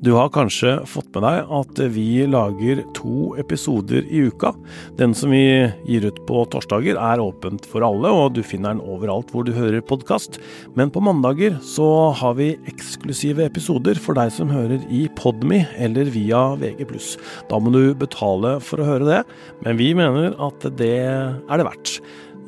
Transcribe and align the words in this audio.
Du 0.00 0.14
har 0.16 0.30
kanskje 0.32 0.78
fått 0.88 1.10
med 1.12 1.26
deg 1.26 1.50
at 1.52 1.80
vi 1.92 2.22
lager 2.24 2.78
to 2.96 3.34
episoder 3.40 4.06
i 4.08 4.22
uka. 4.30 4.54
Den 4.96 5.12
som 5.12 5.28
vi 5.34 5.42
gir 5.84 6.06
ut 6.08 6.22
på 6.24 6.46
torsdager 6.48 6.96
er 6.96 7.20
åpent 7.20 7.68
for 7.68 7.84
alle, 7.84 8.08
og 8.08 8.32
du 8.32 8.40
finner 8.40 8.72
den 8.72 8.80
overalt 8.80 9.28
hvor 9.34 9.44
du 9.44 9.52
hører 9.52 9.84
podkast. 9.84 10.38
Men 10.72 10.88
på 10.88 11.02
mandager 11.04 11.58
så 11.60 11.90
har 12.16 12.38
vi 12.40 12.54
eksklusive 12.72 13.44
episoder 13.44 14.00
for 14.00 14.16
deg 14.16 14.32
som 14.32 14.48
hører 14.48 14.80
i 14.88 15.04
Podme 15.20 15.66
eller 15.76 16.08
via 16.16 16.46
VG+. 16.56 16.88
Da 17.52 17.60
må 17.60 17.76
du 17.76 17.92
betale 17.92 18.56
for 18.64 18.80
å 18.80 18.88
høre 18.88 19.12
det, 19.12 19.22
men 19.66 19.76
vi 19.76 19.92
mener 20.00 20.32
at 20.40 20.64
det 20.80 20.94
er 21.04 21.60
det 21.60 21.68
verdt. 21.68 21.98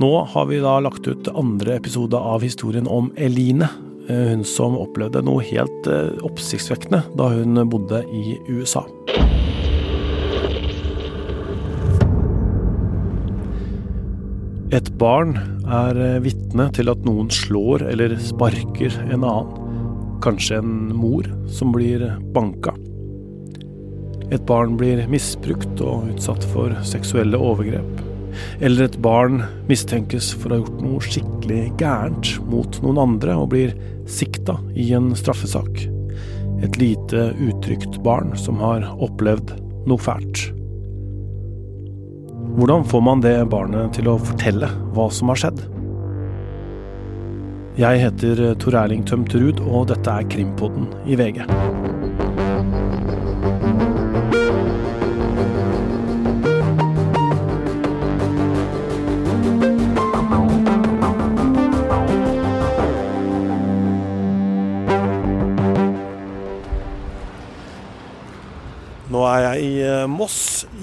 Nå 0.00 0.14
har 0.32 0.48
vi 0.48 0.64
da 0.64 0.78
lagt 0.80 1.04
ut 1.04 1.28
andre 1.36 1.76
episode 1.76 2.16
av 2.16 2.40
historien 2.40 2.88
om 2.88 3.12
Eline, 3.20 3.68
hun 4.08 4.44
som 4.46 4.76
opplevde 4.78 5.22
noe 5.24 5.44
helt 5.46 5.88
eh, 5.90 6.12
oppsiktsvekkende 6.26 7.02
da 7.18 7.28
hun 7.32 7.60
bodde 7.70 8.02
i 8.10 8.36
USA. 8.50 8.84
Et 14.72 14.88
barn 14.96 15.34
er 15.68 15.98
eh, 16.00 16.20
vitne 16.24 16.70
til 16.72 16.88
at 16.88 17.02
noen 17.04 17.28
slår 17.32 17.84
eller 17.90 18.14
sparker 18.24 18.94
en 19.08 19.20
annen. 19.20 19.58
Kanskje 20.22 20.60
en 20.62 20.92
mor 20.94 21.26
som 21.50 21.74
blir 21.74 22.04
banka. 22.32 22.72
Et 24.32 24.40
barn 24.48 24.78
blir 24.80 25.02
misbrukt 25.12 25.82
og 25.84 26.08
utsatt 26.14 26.46
for 26.54 26.72
seksuelle 26.88 27.36
overgrep. 27.36 28.11
Eller 28.60 28.86
et 28.86 28.98
barn 29.04 29.42
mistenkes 29.68 30.32
for 30.36 30.50
å 30.50 30.56
ha 30.56 30.62
gjort 30.62 30.80
noe 30.84 31.02
skikkelig 31.04 31.64
gærent 31.80 32.34
mot 32.50 32.78
noen 32.84 33.00
andre 33.02 33.36
og 33.40 33.50
blir 33.54 33.74
sikta 34.10 34.58
i 34.78 34.90
en 34.96 35.12
straffesak. 35.18 35.84
Et 36.62 36.78
lite 36.80 37.30
utrygt 37.42 38.00
barn 38.04 38.34
som 38.38 38.60
har 38.62 38.86
opplevd 39.02 39.54
noe 39.90 40.00
fælt. 40.00 40.48
Hvordan 42.52 42.84
får 42.84 43.04
man 43.04 43.22
det 43.24 43.36
barnet 43.48 43.94
til 43.96 44.10
å 44.12 44.18
fortelle 44.20 44.68
hva 44.92 45.08
som 45.14 45.32
har 45.32 45.40
skjedd? 45.40 45.62
Jeg 47.80 48.02
heter 48.02 48.42
Tor 48.60 48.76
Erling 48.82 49.06
Tømterud, 49.08 49.62
og 49.64 49.88
dette 49.88 50.18
er 50.20 50.28
Krimpodden 50.28 50.90
i 51.08 51.16
VG. 51.16 51.46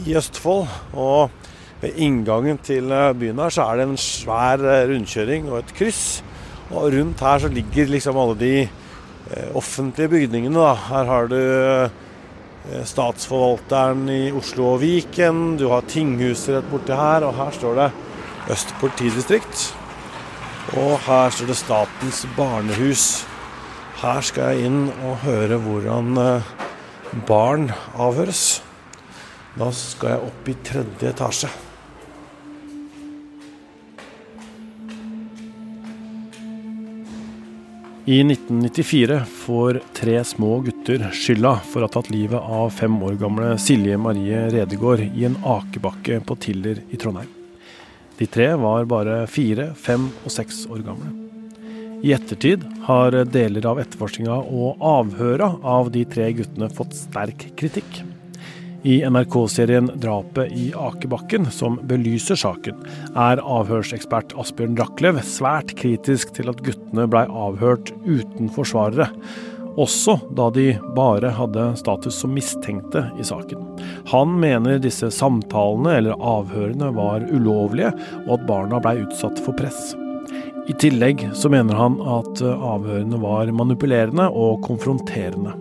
I 0.09 0.17
Østfold, 0.17 0.67
og 0.97 1.29
ved 1.79 1.95
inngangen 2.01 2.59
til 2.65 2.91
eh, 2.91 3.13
byen 3.15 3.39
her 3.43 3.53
så 3.53 3.69
er 3.69 3.79
det 3.79 3.87
en 3.87 4.01
svær 4.01 4.63
eh, 4.65 4.83
rundkjøring 4.89 5.49
og 5.51 5.61
et 5.61 5.73
kryss. 5.77 6.03
Og 6.69 6.91
rundt 6.93 7.21
her 7.25 7.41
så 7.41 7.49
ligger 7.53 7.89
liksom 7.89 8.17
alle 8.19 8.37
de 8.37 8.53
offentlige 9.53 10.09
bygningene, 10.09 10.57
da. 10.57 10.73
Her 10.73 11.09
har 11.09 11.27
du 11.29 11.41
Statsforvalteren 12.85 14.07
i 14.09 14.31
Oslo 14.33 14.71
og 14.71 14.79
Viken, 14.81 15.57
du 15.57 15.67
har 15.69 15.85
tinghuset 15.89 16.55
rett 16.55 16.69
borti 16.69 16.97
her, 16.97 17.25
og 17.27 17.37
her 17.37 17.51
står 17.53 17.77
det 17.77 17.89
Øst 18.49 18.73
politidistrikt. 18.81 19.67
Og 20.81 20.95
her 21.05 21.29
står 21.33 21.51
det 21.51 21.57
Statens 21.59 22.23
barnehus. 22.37 23.05
Her 24.01 24.21
skal 24.25 24.55
jeg 24.55 24.69
inn 24.69 24.81
og 25.05 25.21
høre 25.25 25.61
hvordan 25.61 26.17
barn 27.29 27.69
avhøres. 27.97 28.61
Da 29.57 29.71
skal 29.73 30.13
jeg 30.13 30.29
opp 30.29 30.49
i 30.51 30.55
tredje 30.65 31.09
etasje. 31.09 31.49
I 38.09 38.23
1994 38.25 39.19
får 39.29 39.81
tre 39.93 40.15
små 40.25 40.55
gutter 40.65 41.03
skylda 41.13 41.51
for 41.69 41.83
å 41.83 41.85
ha 41.85 41.93
tatt 41.93 42.07
livet 42.09 42.41
av 42.41 42.71
fem 42.73 42.95
år 43.05 43.19
gamle 43.21 43.51
Silje 43.61 43.99
Marie 44.01 44.47
Redegård 44.49 45.03
i 45.05 45.27
en 45.27 45.37
akebakke 45.45 46.17
på 46.25 46.37
Tiller 46.41 46.81
i 46.89 46.97
Trondheim. 46.97 47.29
De 48.17 48.25
tre 48.25 48.47
var 48.57 48.89
bare 48.89 49.21
fire, 49.29 49.69
fem 49.77 50.09
og 50.23 50.33
seks 50.33 50.63
år 50.73 50.81
gamle. 50.87 51.11
I 52.01 52.15
ettertid 52.15 52.65
har 52.87 53.13
deler 53.29 53.67
av 53.69 53.83
etterforskninga 53.83 54.39
og 54.41 54.81
avhøra 54.89 55.51
av 55.61 55.91
de 55.93 56.05
tre 56.09 56.31
guttene 56.39 56.71
fått 56.73 56.97
sterk 56.97 57.45
kritikk. 57.59 58.01
I 58.83 59.01
NRK-serien 59.03 59.91
'Drapet 59.95 60.51
i 60.55 60.73
Akebakken', 60.75 61.49
som 61.51 61.79
belyser 61.83 62.39
saken, 62.39 62.77
er 63.11 63.41
avhørsekspert 63.43 64.31
Asbjørn 64.39 64.77
Rachlew 64.79 65.19
svært 65.27 65.73
kritisk 65.75 66.31
til 66.37 66.47
at 66.51 66.61
guttene 66.63 67.09
blei 67.11 67.25
avhørt 67.27 67.91
uten 68.07 68.47
forsvarere. 68.55 69.09
Også 69.79 70.15
da 70.35 70.47
de 70.55 70.71
bare 70.95 71.33
hadde 71.35 71.67
status 71.79 72.21
som 72.23 72.31
mistenkte 72.35 73.03
i 73.19 73.27
saken. 73.27 73.67
Han 74.13 74.39
mener 74.39 74.79
disse 74.79 75.11
samtalene 75.11 75.99
eller 75.99 76.15
avhørene 76.15 76.93
var 76.95 77.27
ulovlige, 77.27 77.91
og 78.27 78.37
at 78.39 78.47
barna 78.47 78.79
blei 78.79 79.01
utsatt 79.03 79.43
for 79.43 79.59
press. 79.59 79.91
I 80.71 80.75
tillegg 80.79 81.27
så 81.35 81.51
mener 81.51 81.75
han 81.75 81.99
at 81.99 82.43
avhørene 82.47 83.19
var 83.19 83.51
manipulerende 83.51 84.31
og 84.31 84.61
konfronterende. 84.63 85.57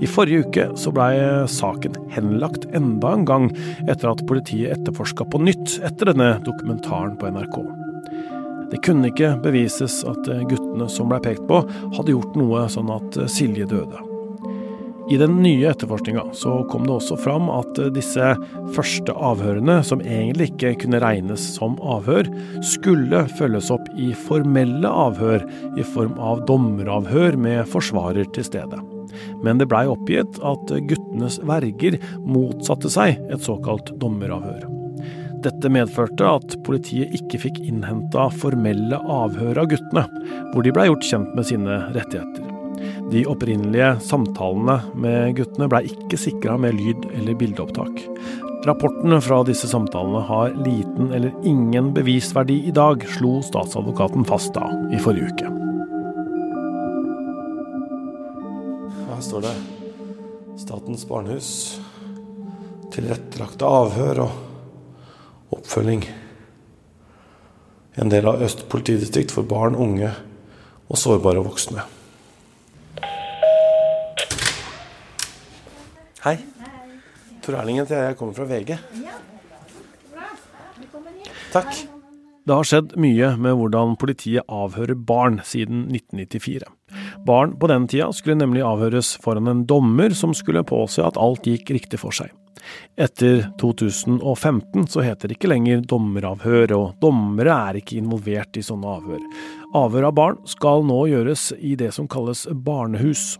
I 0.00 0.08
forrige 0.08 0.46
uke 0.46 0.66
så 0.80 0.92
blei 0.96 1.12
saken 1.50 1.96
henlagt 2.14 2.66
enda 2.76 3.12
en 3.12 3.26
gang 3.28 3.48
etter 3.86 4.08
at 4.12 4.24
politiet 4.28 4.72
etterforska 4.78 5.26
på 5.28 5.42
nytt 5.44 5.76
etter 5.84 6.12
denne 6.12 6.32
dokumentaren 6.46 7.18
på 7.20 7.28
NRK. 7.34 7.58
Det 8.70 8.80
kunne 8.86 9.10
ikke 9.10 9.34
bevises 9.44 10.00
at 10.08 10.30
guttene 10.48 10.86
som 10.88 11.10
blei 11.10 11.20
pekt 11.24 11.42
på, 11.50 11.64
hadde 11.96 12.14
gjort 12.14 12.38
noe 12.38 12.68
sånn 12.72 12.92
at 12.94 13.18
Silje 13.32 13.66
døde. 13.68 14.06
I 15.10 15.16
den 15.18 15.40
nye 15.42 15.72
etterforskninga 15.72 16.22
så 16.38 16.60
kom 16.70 16.84
det 16.86 16.92
også 16.94 17.16
fram 17.18 17.48
at 17.50 17.80
disse 17.96 18.28
første 18.76 19.10
avhørene, 19.18 19.80
som 19.82 20.04
egentlig 20.04 20.52
ikke 20.52 20.76
kunne 20.84 21.00
regnes 21.02 21.48
som 21.56 21.74
avhør, 21.82 22.30
skulle 22.62 23.24
følges 23.40 23.72
opp 23.74 23.90
i 23.98 24.12
formelle 24.28 24.94
avhør 25.08 25.42
i 25.74 25.88
form 25.96 26.14
av 26.22 26.46
dommeravhør 26.46 27.40
med 27.42 27.66
forsvarer 27.74 28.30
til 28.36 28.46
stede. 28.46 28.78
Men 29.44 29.60
det 29.60 29.68
blei 29.70 29.86
oppgitt 29.90 30.40
at 30.46 30.74
guttenes 30.90 31.40
verger 31.46 31.98
motsatte 32.26 32.92
seg 32.92 33.20
et 33.30 33.44
såkalt 33.44 33.94
dommeravhør. 34.00 34.68
Dette 35.40 35.70
medførte 35.72 36.26
at 36.28 36.54
politiet 36.66 37.14
ikke 37.16 37.40
fikk 37.46 37.62
innhenta 37.64 38.26
formelle 38.42 38.98
avhør 39.00 39.62
av 39.62 39.70
guttene, 39.72 40.04
hvor 40.52 40.66
de 40.66 40.72
blei 40.76 40.90
gjort 40.90 41.06
kjent 41.08 41.32
med 41.36 41.48
sine 41.48 41.78
rettigheter. 41.94 42.50
De 43.10 43.24
opprinnelige 43.28 43.94
samtalene 44.04 44.76
med 45.00 45.34
guttene 45.38 45.68
blei 45.72 45.82
ikke 45.88 46.20
sikra 46.20 46.58
med 46.60 46.76
lyd- 46.76 47.08
eller 47.16 47.38
bildeopptak. 47.40 48.04
Rapportene 48.68 49.16
fra 49.24 49.40
disse 49.48 49.70
samtalene 49.70 50.20
har 50.28 50.52
liten 50.66 51.08
eller 51.16 51.32
ingen 51.48 51.94
bevisverdi 51.96 52.60
i 52.68 52.76
dag, 52.76 53.04
slo 53.16 53.38
statsadvokaten 53.44 54.28
fast 54.28 54.52
da, 54.58 54.68
i 54.92 55.00
forrige 55.00 55.32
uke. 55.32 55.69
Her 59.20 59.24
står 59.26 59.42
det 59.44 59.56
Statens 60.56 61.02
barnehus. 61.04 61.48
Tilrettelagte 62.88 63.68
avhør 63.68 64.22
og 64.24 65.58
oppfølging. 65.58 66.06
En 68.00 68.08
del 68.08 68.30
av 68.30 68.40
Øst 68.40 68.64
politidistrikt 68.72 69.34
for 69.36 69.44
barn, 69.44 69.76
unge 69.76 70.08
og 70.88 70.96
sårbare 70.96 71.44
voksne. 71.44 71.84
Hei. 76.24 76.38
Tor 77.44 77.60
Erling 77.60 77.82
heter 77.82 78.00
jeg. 78.00 78.14
Jeg 78.14 78.20
kommer 78.22 78.40
fra 78.40 78.48
VG. 78.48 78.76
Takk. 81.52 81.84
Det 82.48 82.56
har 82.56 82.72
skjedd 82.72 82.96
mye 82.96 83.34
med 83.36 83.60
hvordan 83.60 83.98
politiet 84.00 84.48
avhører 84.48 84.96
barn 84.96 85.42
siden 85.44 85.90
1994. 85.92 86.72
Barn 87.26 87.56
på 87.60 87.68
den 87.70 87.86
tida 87.90 88.10
skulle 88.16 88.38
nemlig 88.40 88.62
avhøres 88.64 89.16
foran 89.20 89.50
en 89.50 89.64
dommer 89.68 90.14
som 90.16 90.32
skulle 90.36 90.64
påse 90.64 91.04
at 91.04 91.18
alt 91.20 91.46
gikk 91.46 91.72
riktig 91.76 92.00
for 92.00 92.16
seg. 92.16 92.32
Etter 93.00 93.46
2015 93.60 94.86
så 94.92 95.04
heter 95.04 95.28
det 95.28 95.38
ikke 95.38 95.50
lenger 95.52 95.84
dommeravhør, 95.88 96.74
og 96.76 97.02
dommere 97.02 97.56
er 97.70 97.80
ikke 97.80 97.98
involvert 98.00 98.58
i 98.60 98.64
sånne 98.64 98.96
avhør. 98.98 99.22
Avhør 99.80 100.08
av 100.10 100.16
barn 100.16 100.40
skal 100.48 100.84
nå 100.88 101.04
gjøres 101.12 101.50
i 101.58 101.76
det 101.80 101.92
som 101.96 102.08
kalles 102.10 102.46
barnehus. 102.66 103.38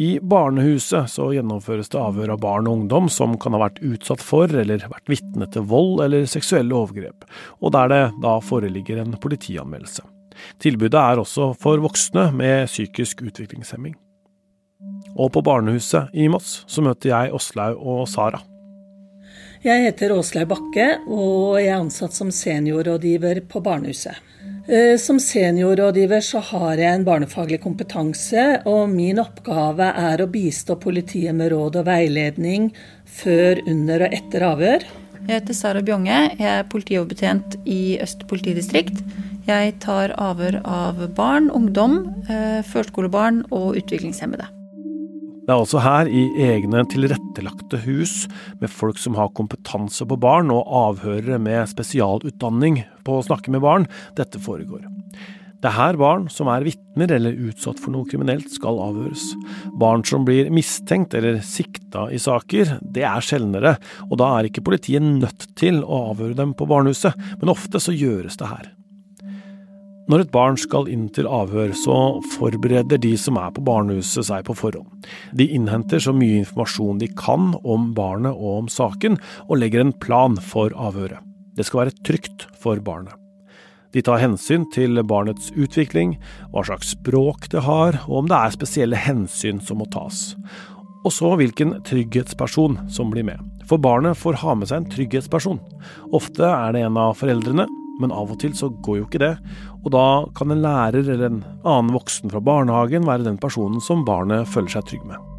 I 0.00 0.14
barnehuset 0.24 1.10
så 1.12 1.26
gjennomføres 1.34 1.92
det 1.92 2.00
avhør 2.00 2.34
av 2.34 2.40
barn 2.42 2.68
og 2.70 2.78
ungdom 2.78 3.10
som 3.12 3.36
kan 3.38 3.54
ha 3.54 3.60
vært 3.66 3.82
utsatt 3.84 4.22
for 4.24 4.48
eller 4.48 4.86
vært 4.88 5.12
vitne 5.12 5.50
til 5.52 5.66
vold 5.68 6.00
eller 6.06 6.24
seksuelle 6.30 6.74
overgrep, 6.76 7.28
og 7.60 7.74
der 7.76 7.92
det 7.92 8.04
da 8.24 8.38
foreligger 8.44 9.02
en 9.02 9.18
politianmeldelse. 9.20 10.06
Tilbudet 10.62 11.00
er 11.00 11.22
også 11.22 11.52
for 11.60 11.82
voksne 11.82 12.30
med 12.36 12.70
psykisk 12.70 13.24
utviklingshemming. 13.26 13.96
Og 15.18 15.32
på 15.34 15.42
barnehuset 15.44 16.14
i 16.16 16.28
Moss 16.32 16.62
så 16.70 16.84
møter 16.84 17.12
jeg 17.12 17.34
Åslaug 17.36 17.80
og 17.80 18.06
Sara. 18.08 18.40
Jeg 19.60 19.84
heter 19.84 20.14
Åslaug 20.14 20.48
Bakke, 20.48 20.86
og 21.12 21.58
jeg 21.60 21.68
er 21.68 21.82
ansatt 21.82 22.16
som 22.16 22.30
seniorrådgiver 22.32 23.42
på 23.50 23.60
barnehuset. 23.60 24.16
Eh, 24.70 24.94
som 24.96 25.18
seniorrådgiver 25.20 26.22
så 26.24 26.40
har 26.52 26.80
jeg 26.80 26.94
en 26.94 27.04
barnefaglig 27.04 27.58
kompetanse, 27.60 28.62
og 28.70 28.88
min 28.88 29.20
oppgave 29.20 29.90
er 30.00 30.22
å 30.22 30.30
bistå 30.32 30.78
politiet 30.80 31.36
med 31.36 31.52
råd 31.52 31.76
og 31.82 31.88
veiledning 31.90 32.70
før, 33.04 33.60
under 33.68 34.06
og 34.06 34.16
etter 34.16 34.46
avhør. 34.48 34.88
Jeg 35.26 35.34
heter 35.34 35.58
Sara 35.58 35.82
Bjonge, 35.84 36.22
jeg 36.38 36.48
er 36.54 36.68
politioverbetjent 36.72 37.58
i 37.68 37.98
Øst 38.00 38.24
politidistrikt. 38.30 39.02
Jeg 39.50 39.80
tar 39.82 40.12
avhør 40.20 40.60
av 40.62 41.00
barn, 41.16 41.48
ungdom, 41.50 41.96
eh, 42.30 42.62
førskolebarn 42.70 43.42
og 43.50 43.80
utviklingshemmede. 43.80 44.46
Det 45.42 45.50
er 45.50 45.58
også 45.64 45.80
her, 45.82 46.06
i 46.06 46.28
egne 46.38 46.84
tilrettelagte 46.86 47.80
hus, 47.82 48.28
med 48.60 48.70
folk 48.70 49.00
som 49.02 49.16
har 49.18 49.32
kompetanse 49.34 50.06
på 50.06 50.20
barn, 50.22 50.52
og 50.54 50.68
avhørere 50.68 51.40
med 51.42 51.66
spesialutdanning 51.72 52.84
på 53.02 53.18
å 53.18 53.26
snakke 53.26 53.50
med 53.50 53.64
barn, 53.64 53.88
dette 54.14 54.38
foregår. 54.38 54.86
Det 55.60 55.68
er 55.68 55.76
her 55.76 55.98
barn 55.98 56.28
som 56.30 56.46
er 56.48 56.62
vitner 56.64 57.10
eller 57.18 57.42
utsatt 57.50 57.80
for 57.82 57.90
noe 57.90 58.06
kriminelt, 58.08 58.48
skal 58.54 58.78
avhøres. 58.78 59.26
Barn 59.80 60.06
som 60.06 60.24
blir 60.24 60.48
mistenkt 60.54 61.16
eller 61.18 61.42
sikta 61.42 62.06
i 62.14 62.22
saker, 62.22 62.78
det 62.80 63.02
er 63.02 63.20
sjeldnere, 63.20 63.78
og 64.06 64.20
da 64.22 64.36
er 64.38 64.48
ikke 64.48 64.64
politiet 64.70 65.02
nødt 65.02 65.50
til 65.58 65.82
å 65.82 66.12
avhøre 66.12 66.38
dem 66.38 66.54
på 66.54 66.70
barnehuset, 66.70 67.18
men 67.40 67.50
ofte 67.50 67.82
så 67.82 67.92
gjøres 67.96 68.38
det 68.38 68.54
her. 68.54 68.76
Når 70.10 70.24
et 70.24 70.30
barn 70.34 70.56
skal 70.58 70.88
inn 70.90 71.04
til 71.14 71.28
avhør, 71.30 71.70
så 71.78 71.96
forbereder 72.32 72.98
de 72.98 73.12
som 73.20 73.36
er 73.38 73.52
på 73.54 73.62
barnehuset 73.62 74.26
seg 74.26 74.42
på 74.48 74.56
forhånd. 74.58 75.06
De 75.38 75.46
innhenter 75.54 76.02
så 76.02 76.10
mye 76.16 76.40
informasjon 76.40 76.98
de 76.98 77.06
kan 77.14 77.52
om 77.62 77.92
barnet 77.94 78.34
og 78.34 78.64
om 78.64 78.70
saken, 78.72 79.20
og 79.46 79.60
legger 79.62 79.84
en 79.84 79.94
plan 80.02 80.34
for 80.42 80.74
avhøret. 80.74 81.22
Det 81.54 81.68
skal 81.68 81.84
være 81.84 81.94
trygt 82.02 82.48
for 82.58 82.82
barnet. 82.82 83.14
De 83.94 84.02
tar 84.02 84.18
hensyn 84.22 84.66
til 84.74 84.98
barnets 85.06 85.52
utvikling, 85.54 86.16
hva 86.50 86.66
slags 86.66 86.90
språk 86.96 87.46
det 87.54 87.62
har, 87.66 88.02
og 88.08 88.24
om 88.24 88.30
det 88.30 88.38
er 88.38 88.58
spesielle 88.58 88.98
hensyn 88.98 89.62
som 89.62 89.78
må 89.78 89.86
tas. 89.94 90.32
Og 91.06 91.14
så 91.14 91.36
hvilken 91.38 91.78
trygghetsperson 91.86 92.80
som 92.90 93.14
blir 93.14 93.30
med. 93.30 93.38
For 93.70 93.78
barnet 93.78 94.18
får 94.18 94.42
ha 94.42 94.58
med 94.58 94.70
seg 94.70 94.82
en 94.82 94.90
trygghetsperson. 94.90 95.62
Ofte 96.18 96.50
er 96.50 96.74
det 96.74 96.82
en 96.88 96.98
av 96.98 97.14
foreldrene, 97.18 97.70
men 98.00 98.14
av 98.14 98.32
og 98.32 98.40
til 98.42 98.54
så 98.56 98.70
går 98.72 99.00
jo 99.00 99.08
ikke 99.08 99.22
det, 99.22 99.34
og 99.84 99.90
da 99.94 100.06
kan 100.36 100.52
en 100.52 100.64
lærer 100.64 101.04
eller 101.04 101.28
en 101.28 101.42
annen 101.62 101.92
voksen 101.96 102.32
fra 102.32 102.42
barnehagen 102.44 103.08
være 103.08 103.28
den 103.28 103.40
personen 103.40 103.82
som 103.84 104.06
barnet 104.08 104.48
føler 104.50 104.76
seg 104.76 104.88
trygg 104.88 105.04
med. 105.08 105.30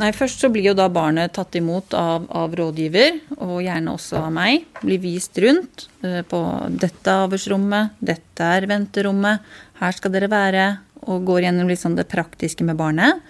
Nei, 0.00 0.08
Først 0.16 0.40
så 0.40 0.48
blir 0.48 0.70
jo 0.70 0.76
da 0.76 0.86
barnet 0.88 1.34
tatt 1.36 1.56
imot 1.58 1.92
av, 1.96 2.24
av 2.32 2.54
rådgiver, 2.56 3.18
og 3.44 3.58
gjerne 3.60 3.92
også 3.92 4.22
av 4.22 4.30
meg. 4.32 4.64
Blir 4.80 5.02
vist 5.02 5.36
rundt 5.44 5.86
uh, 6.04 6.22
på 6.24 6.40
dette 6.80 7.16
avhørsrommet, 7.26 7.98
dette 8.00 8.48
er 8.56 8.68
venterommet, 8.70 9.44
her 9.82 9.96
skal 9.96 10.14
dere 10.14 10.30
være. 10.32 10.64
Og 11.12 11.24
går 11.26 11.42
gjennom 11.42 11.68
liksom 11.68 11.96
det 11.98 12.06
praktiske 12.08 12.64
med 12.64 12.78
barnet. 12.78 13.20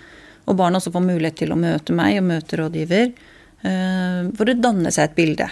Og 0.44 0.58
barnet 0.58 0.78
også 0.78 0.92
får 0.92 1.06
mulighet 1.06 1.38
til 1.40 1.54
å 1.54 1.58
møte 1.58 1.94
meg 1.96 2.18
og 2.20 2.26
møte 2.28 2.58
rådgiver. 2.60 3.12
Uh, 3.64 4.30
for 4.38 4.52
å 4.52 4.58
danne 4.58 4.92
seg 4.94 5.08
et 5.08 5.18
bilde. 5.18 5.48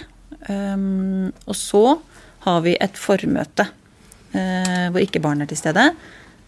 Um, 0.47 1.29
og 1.43 1.57
så 1.57 1.83
har 2.45 2.61
vi 2.65 2.77
et 2.79 2.97
formøte 2.97 3.67
Eh, 4.31 4.87
hvor 4.91 5.03
ikke 5.03 5.19
barn 5.23 5.43
er 5.43 5.49
til 5.49 5.59
stede, 5.59 5.89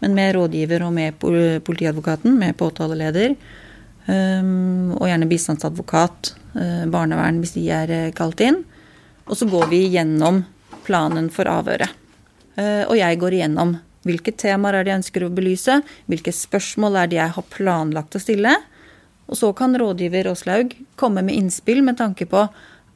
men 0.00 0.14
med 0.16 0.32
rådgiver 0.36 0.86
og 0.86 0.92
med 0.96 1.18
politiadvokaten, 1.20 2.32
med 2.38 2.56
påtaleleder. 2.56 3.36
Eh, 4.06 4.46
og 4.96 5.04
gjerne 5.08 5.28
bistandsadvokat, 5.28 6.34
eh, 6.56 6.84
barnevern 6.88 7.42
hvis 7.42 7.56
de 7.58 7.68
er 7.70 8.12
kalt 8.16 8.40
inn. 8.40 8.64
Og 9.26 9.36
så 9.36 9.48
går 9.48 9.68
vi 9.68 9.88
gjennom 9.88 10.44
planen 10.84 11.30
for 11.32 11.48
avhøret. 11.48 11.88
Og 12.54 12.94
jeg 12.94 13.18
går 13.18 13.34
igjennom 13.34 13.72
hvilke 14.04 14.30
temaer 14.30 14.76
er 14.78 14.84
det 14.84 14.92
ønsker 14.94 15.24
å 15.24 15.32
belyse, 15.32 15.80
hvilke 16.06 16.30
spørsmål 16.30 16.98
er 17.00 17.08
det 17.08 17.16
jeg 17.16 17.32
har 17.34 17.46
planlagt 17.50 18.14
å 18.14 18.20
stille. 18.20 18.52
Og 19.26 19.34
så 19.40 19.50
kan 19.56 19.74
rådgiver 19.74 20.28
Åslaug 20.30 20.76
komme 20.94 21.24
med 21.24 21.34
innspill 21.34 21.82
med 21.82 21.96
tanke 21.96 22.28
på 22.28 22.44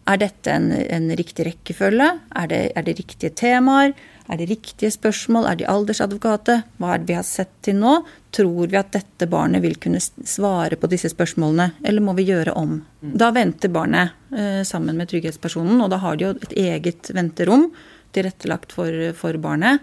er 0.08 0.20
dette 0.20 0.52
en, 0.52 0.70
en 0.72 1.10
riktig 1.18 1.44
rekkefølge, 1.48 2.08
er 2.40 2.48
det, 2.50 2.62
er 2.78 2.86
det 2.86 2.96
riktige 3.00 3.34
temaer, 3.36 3.92
er 4.28 4.40
det 4.40 4.48
riktige 4.50 4.90
spørsmål? 4.92 5.46
Er 5.48 5.56
de 5.56 5.66
aldersadvokate? 5.68 6.58
Hva 6.76 6.92
er 6.92 7.00
det 7.00 7.08
vi 7.08 7.16
har 7.16 7.24
sett 7.24 7.52
til 7.64 7.78
nå? 7.80 7.94
Tror 8.36 8.68
vi 8.68 8.76
at 8.76 8.90
dette 8.92 9.28
barnet 9.30 9.64
vil 9.64 9.78
kunne 9.80 10.00
svare 10.00 10.76
på 10.76 10.90
disse 10.92 11.08
spørsmålene, 11.14 11.70
eller 11.88 12.04
må 12.04 12.12
vi 12.18 12.26
gjøre 12.28 12.52
om? 12.60 12.76
Mm. 13.00 13.14
Da 13.20 13.30
venter 13.32 13.72
barnet 13.72 14.12
eh, 14.36 14.60
sammen 14.68 15.00
med 15.00 15.08
trygghetspersonen, 15.08 15.80
og 15.80 15.88
da 15.94 16.00
har 16.04 16.18
de 16.18 16.28
jo 16.28 16.34
et 16.36 16.54
eget 16.60 17.08
venterom 17.16 17.70
tilrettelagt 18.16 18.76
for, 18.76 18.92
for 19.16 19.40
barnet. 19.40 19.80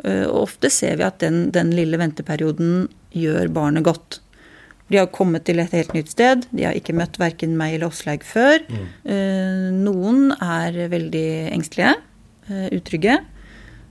Uh, 0.00 0.24
og 0.30 0.46
ofte 0.46 0.70
ser 0.72 0.96
vi 0.96 1.04
at 1.04 1.18
den, 1.20 1.50
den 1.52 1.74
lille 1.76 1.98
venteperioden 2.00 2.86
gjør 3.12 3.50
barnet 3.52 3.84
godt. 3.84 4.22
De 4.90 4.98
har 4.98 5.10
kommet 5.14 5.46
til 5.46 5.62
et 5.62 5.74
helt 5.74 5.92
nytt 5.94 6.10
sted. 6.12 6.46
De 6.50 6.66
har 6.66 6.76
ikke 6.76 6.96
møtt 6.98 7.18
verken 7.20 7.56
meg 7.58 7.76
eller 7.76 7.92
Åslaug 7.92 8.24
før. 8.26 8.64
Mm. 8.66 8.86
Uh, 9.06 9.66
noen 9.86 10.24
er 10.34 10.80
veldig 10.90 11.28
engstelige, 11.54 11.94
uh, 12.50 12.66
utrygge. 12.74 13.20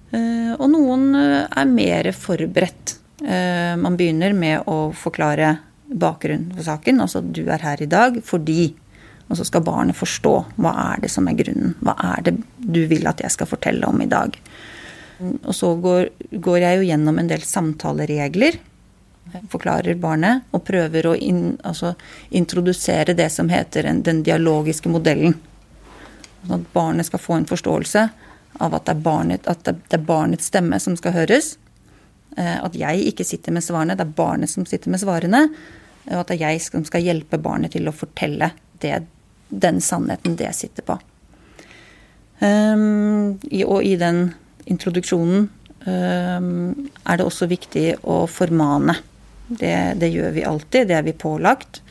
Eh, 0.09 0.53
og 0.57 0.69
noen 0.73 1.09
eh, 1.17 1.45
er 1.45 1.69
mer 1.69 2.09
forberedt. 2.17 2.95
Eh, 3.21 3.75
man 3.77 3.97
begynner 3.99 4.33
med 4.33 4.69
å 4.69 4.89
forklare 4.97 5.57
bakgrunnen 5.89 6.53
for 6.55 6.65
saken. 6.65 7.01
Altså 7.03 7.21
du 7.21 7.43
er 7.45 7.65
her 7.65 7.81
i 7.81 7.89
dag 7.89 8.21
fordi 8.25 8.75
Og 9.29 9.37
så 9.37 9.43
skal 9.45 9.61
barnet 9.61 9.93
forstå 9.93 10.31
hva 10.57 10.71
er 10.87 11.01
det 11.03 11.11
som 11.13 11.27
er 11.29 11.35
grunnen. 11.37 11.75
Hva 11.85 11.93
er 12.15 12.23
det 12.25 12.31
du 12.57 12.79
vil 12.89 13.05
at 13.05 13.19
jeg 13.21 13.29
skal 13.29 13.45
fortelle 13.45 13.85
om 13.85 14.01
i 14.01 14.07
dag. 14.09 14.33
Og 15.21 15.53
så 15.53 15.69
går, 15.77 16.09
går 16.33 16.57
jeg 16.63 16.79
jo 16.79 16.87
gjennom 16.87 17.19
en 17.21 17.29
del 17.29 17.43
samtaleregler. 17.45 18.57
Forklarer 19.49 19.99
barnet 19.99 20.47
og 20.55 20.63
prøver 20.67 21.07
å 21.09 21.15
in, 21.15 21.57
altså, 21.63 21.93
introdusere 22.29 23.15
det 23.17 23.29
som 23.33 23.49
heter 23.49 23.89
en, 23.89 24.03
den 24.05 24.23
dialogiske 24.25 24.91
modellen. 24.91 25.35
Sånn 26.43 26.61
at 26.61 26.69
barnet 26.73 27.09
skal 27.09 27.21
få 27.21 27.39
en 27.39 27.49
forståelse 27.49 28.05
av 28.59 28.75
at 28.75 28.87
det, 28.89 28.95
barnet, 29.03 29.47
at 29.47 29.65
det 29.67 29.95
er 29.95 30.05
barnets 30.05 30.49
stemme 30.51 30.79
som 30.81 30.95
skal 30.99 31.15
høres. 31.15 31.57
Eh, 32.37 32.57
at 32.57 32.75
jeg 32.77 33.05
ikke 33.11 33.27
sitter 33.27 33.55
med 33.55 33.65
svarene, 33.65 33.97
det 33.97 34.07
er 34.07 34.17
barnet 34.17 34.51
som 34.51 34.65
sitter 34.69 34.91
med 34.93 35.01
svarene. 35.03 35.45
Og 36.09 36.21
at 36.21 36.31
det 36.31 36.39
er 36.39 36.49
jeg 36.49 36.65
som 36.65 36.85
skal 36.87 37.05
hjelpe 37.05 37.39
barnet 37.41 37.75
til 37.75 37.89
å 37.89 37.95
fortelle 37.95 38.51
det, 38.81 39.03
den 39.49 39.81
sannheten 39.83 40.37
det 40.39 40.51
sitter 40.57 40.85
på. 40.87 40.97
Um, 42.39 43.35
og 43.65 43.83
i 43.83 43.97
den 43.99 44.29
introduksjonen 44.71 45.49
um, 45.83 46.51
er 47.03 47.19
det 47.19 47.25
også 47.25 47.49
viktig 47.51 47.87
å 48.07 48.21
formane. 48.31 48.95
Det, 49.49 49.75
det, 50.01 50.11
gjør 50.13 50.31
vi 50.35 50.45
alltid, 50.45 50.87
det 50.89 50.97
er 50.99 51.05
vi 51.07 51.15
pålagt. 51.17 51.81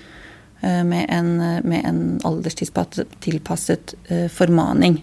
Uh, 0.63 0.83
med 0.87 1.07
en, 1.15 1.37
med 1.67 1.85
en 1.87 2.01
alderstilpasset 2.27 3.95
uh, 4.11 4.27
formaning 4.33 5.03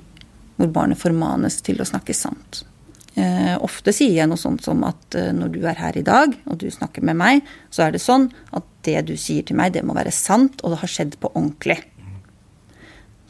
hvor 0.55 0.71
barnet 0.71 0.99
formanes 0.99 1.59
til 1.63 1.81
å 1.83 1.87
snakke 1.87 2.15
sant. 2.15 2.63
Eh, 3.15 3.55
ofte 3.63 3.93
sier 3.95 4.17
jeg 4.17 4.27
noe 4.27 4.39
sånt 4.39 4.65
som 4.65 4.81
at 4.83 5.15
eh, 5.15 5.31
når 5.31 5.51
du 5.53 5.61
er 5.63 5.77
her 5.79 5.95
i 5.95 6.03
dag, 6.03 6.33
og 6.51 6.59
du 6.59 6.67
snakker 6.71 7.03
med 7.07 7.15
meg, 7.19 7.45
så 7.71 7.85
er 7.85 7.95
det 7.95 8.03
sånn 8.03 8.27
at 8.55 8.65
det 8.83 9.05
du 9.07 9.13
sier 9.19 9.45
til 9.47 9.55
meg, 9.55 9.71
det 9.75 9.85
må 9.87 9.95
være 9.95 10.11
sant, 10.11 10.59
og 10.63 10.73
det 10.73 10.81
har 10.81 10.91
skjedd 10.91 11.15
på 11.21 11.31
ordentlig. 11.31 11.77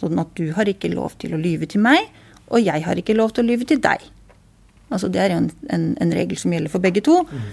Sånn 0.01 0.17
at 0.21 0.33
du 0.37 0.49
har 0.57 0.69
ikke 0.69 0.89
lov 0.93 1.13
til 1.21 1.37
å 1.37 1.41
lyve 1.41 1.69
til 1.69 1.85
meg, 1.85 2.09
og 2.49 2.65
jeg 2.65 2.81
har 2.85 2.97
ikke 2.97 3.17
lov 3.17 3.35
til 3.35 3.45
å 3.45 3.51
lyve 3.51 3.69
til 3.69 3.81
deg. 3.81 4.01
Altså 4.89 5.09
Det 5.09 5.21
er 5.21 5.35
en, 5.35 5.51
en, 5.73 5.85
en 6.01 6.17
regel 6.17 6.37
som 6.37 6.53
gjelder 6.53 6.73
for 6.73 6.81
begge 6.81 7.05
to. 7.05 7.21
Mm. 7.29 7.45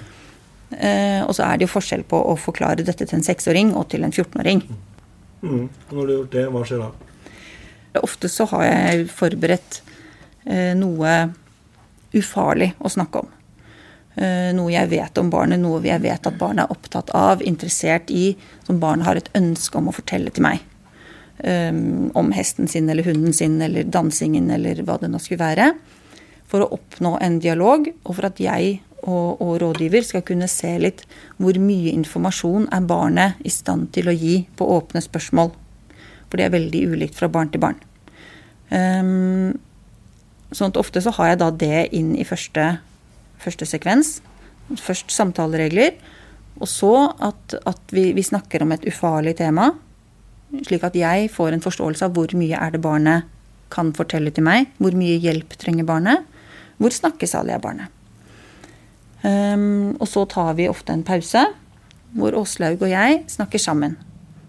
Eh, 0.79 1.21
og 1.27 1.35
så 1.37 1.47
er 1.47 1.59
det 1.59 1.67
jo 1.67 1.75
forskjell 1.75 2.05
på 2.09 2.19
å 2.33 2.37
forklare 2.41 2.85
dette 2.87 3.05
til 3.05 3.19
en 3.19 3.27
seksåring 3.27 3.75
og 3.77 3.89
til 3.93 4.07
en 4.07 4.15
14-åring. 4.15 4.63
Mm. 5.43 5.67
Når 5.91 5.93
du 5.93 6.01
har 6.01 6.17
gjort 6.17 6.35
det, 6.37 6.47
hva 6.55 6.65
skjer 6.69 6.83
da? 6.85 6.91
Ofte 8.03 8.31
så 8.33 8.47
har 8.55 8.65
jeg 8.65 9.07
forberedt 9.13 9.83
eh, 10.47 10.73
noe 10.79 11.17
ufarlig 12.17 12.73
å 12.81 12.93
snakke 12.93 13.23
om. 13.25 13.31
Eh, 14.17 14.51
noe 14.57 14.73
jeg 14.73 14.91
vet 14.93 15.21
om 15.21 15.33
barnet, 15.33 15.61
noe 15.61 15.83
jeg 15.85 16.05
vet 16.05 16.29
at 16.29 16.39
barnet 16.41 16.65
er 16.65 16.77
opptatt 16.77 17.13
av, 17.17 17.45
interessert 17.45 18.13
i, 18.13 18.33
som 18.67 18.81
barnet 18.81 19.09
har 19.09 19.21
et 19.21 19.33
ønske 19.37 19.81
om 19.81 19.91
å 19.91 19.97
fortelle 19.97 20.33
til 20.33 20.49
meg. 20.49 20.69
Om 21.43 22.29
hesten 22.37 22.69
sin 22.71 22.87
eller 22.93 23.03
hunden 23.03 23.33
sin 23.35 23.57
eller 23.65 23.89
dansingen 23.91 24.45
eller 24.55 24.79
hva 24.87 24.95
det 25.01 25.09
nå 25.11 25.19
skulle 25.19 25.43
være. 25.43 25.73
For 26.47 26.63
å 26.63 26.69
oppnå 26.77 27.17
en 27.25 27.41
dialog, 27.43 27.89
og 28.05 28.15
for 28.15 28.29
at 28.29 28.39
jeg 28.39 28.77
og, 29.03 29.41
og, 29.43 29.57
rådgiver 29.63 30.05
skal 30.07 30.23
kunne 30.27 30.49
se 30.51 30.71
litt 30.79 31.03
hvor 31.43 31.57
mye 31.59 31.91
informasjon 31.91 32.69
er 32.73 32.87
barnet 32.87 33.41
i 33.43 33.51
stand 33.51 33.91
til 33.97 34.11
å 34.11 34.15
gi 34.15 34.43
på 34.57 34.69
åpne 34.77 35.03
spørsmål. 35.03 35.51
For 36.31 36.39
det 36.39 36.47
er 36.47 36.55
veldig 36.55 36.83
ulikt 36.95 37.19
fra 37.19 37.29
barn 37.33 37.51
til 37.53 37.63
barn. 37.63 37.81
Um, 38.73 39.53
sånn 40.55 40.73
at 40.73 40.81
ofte 40.81 41.03
så 41.05 41.13
har 41.19 41.33
jeg 41.33 41.41
da 41.43 41.51
det 41.51 41.81
inn 41.99 42.15
i 42.17 42.25
første, 42.25 42.77
første 43.43 43.69
sekvens. 43.69 44.21
Først 44.81 45.13
samtaleregler, 45.13 45.97
Og 46.61 46.69
så 46.69 46.93
at, 47.19 47.55
at 47.67 47.81
vi, 47.91 48.13
vi, 48.13 48.23
snakker 48.23 48.63
om 48.63 48.75
et 48.75 48.85
ufarlig 48.87 49.33
tema, 49.39 49.71
slik 50.69 50.85
at 50.85 50.95
jeg 50.95 51.31
får 51.33 51.57
en 51.57 51.65
forståelse 51.65 52.05
av 52.05 52.13
hvor 52.13 52.35
mye 52.37 52.61
er 52.61 52.75
det 52.75 52.83
barnet 52.85 53.25
kan 53.73 53.95
fortelle 53.97 54.31
til 54.31 54.45
meg, 54.45 54.69
hvor 54.77 54.93
mye 54.93 55.17
hjelp 55.17 55.57
trenger 55.59 55.89
barnet, 55.89 56.29
hvor 56.77 56.93
snakkesalig 56.93 57.57
er 57.57 57.65
barnet. 57.65 58.02
Um, 59.23 59.95
og 60.01 60.09
så 60.11 60.25
tar 60.27 60.57
vi 60.59 60.71
ofte 60.71 60.95
en 60.95 61.05
pause 61.07 61.45
hvor 62.19 62.35
Åslaug 62.37 62.83
og 62.83 62.91
jeg 62.91 63.23
snakker 63.31 63.61
sammen. 63.63 63.95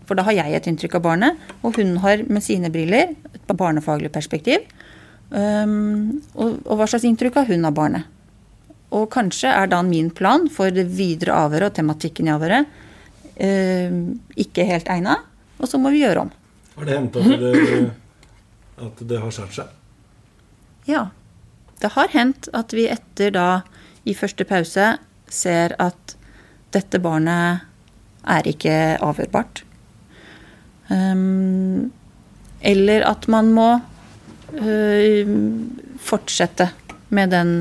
For 0.07 0.19
da 0.19 0.25
har 0.27 0.35
jeg 0.35 0.57
et 0.57 0.65
inntrykk 0.67 0.97
av 0.99 1.03
barnet, 1.05 1.43
og 1.63 1.77
hun 1.79 1.95
har 2.03 2.25
med 2.27 2.43
sine 2.43 2.71
briller 2.73 3.13
et 3.13 3.53
barnefaglig 3.53 4.11
perspektiv. 4.11 4.65
Um, 5.29 6.19
og, 6.35 6.59
og, 6.65 6.75
hva 6.77 6.87
slags 6.89 7.05
inntrykk 7.07 7.39
har 7.39 7.47
hun 7.49 7.63
av 7.69 7.77
barnet? 7.77 8.09
Og 8.93 9.07
kanskje 9.13 9.49
er 9.49 9.69
da 9.71 9.79
min 9.85 10.11
plan 10.13 10.45
for 10.53 10.73
det 10.73 10.85
videre 10.93 11.37
avhøret 11.45 11.71
og 11.71 11.77
tematikken 11.79 12.27
i 12.29 12.33
avhøret 12.33 12.67
um, 13.39 14.03
ikke 14.37 14.67
helt 14.69 14.91
egna, 14.93 15.17
og 15.57 15.69
så 15.69 15.79
må 15.81 15.93
vi 15.93 16.03
gjøre 16.03 16.27
om. 16.27 16.33
Har 16.75 16.89
det 16.89 16.97
hendt 16.97 17.17
at 17.21 17.33
det, 17.41 17.55
at 18.83 19.03
det 19.09 19.21
har 19.23 19.33
skjært 19.33 19.57
seg? 19.57 19.73
Ja. 20.89 21.07
Det 21.81 21.91
har 21.95 22.13
hendt 22.13 22.47
at 22.55 22.73
vi 22.75 22.85
etter 22.91 23.33
da, 23.35 23.47
i 24.05 24.15
første 24.17 24.45
pause, 24.47 24.93
ser 25.31 25.75
at 25.81 26.15
dette 26.73 26.99
barnet 27.01 27.63
er 28.23 28.47
ikke 28.49 28.75
avhørbart. 29.03 29.63
Um, 30.89 31.91
eller 32.63 33.05
at 33.07 33.27
man 33.31 33.51
må 33.55 33.69
uh, 33.79 35.33
fortsette 36.03 36.69
med 37.13 37.33
den 37.33 37.53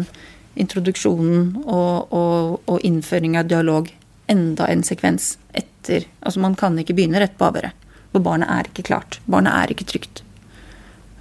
introduksjonen 0.58 1.62
og, 1.62 2.12
og, 2.12 2.61
og, 2.66 2.78
innføring 2.84 3.38
av 3.40 3.49
dialog 3.49 3.88
enda 4.30 4.68
en 4.68 4.84
sekvens 4.84 5.37
etter. 5.56 6.06
Altså 6.20 6.42
Man 6.44 6.56
kan 6.58 6.76
ikke 6.78 6.96
begynne 6.99 7.22
rett 7.22 7.38
på 7.38 7.49
avhøret, 7.49 7.88
for 8.12 8.25
barnet 8.25 8.50
er 8.52 8.68
ikke 8.68 8.87
klart. 8.90 9.20
Barnet 9.26 9.54
er 9.54 9.75
ikke 9.75 9.88
trygt. 9.88 10.25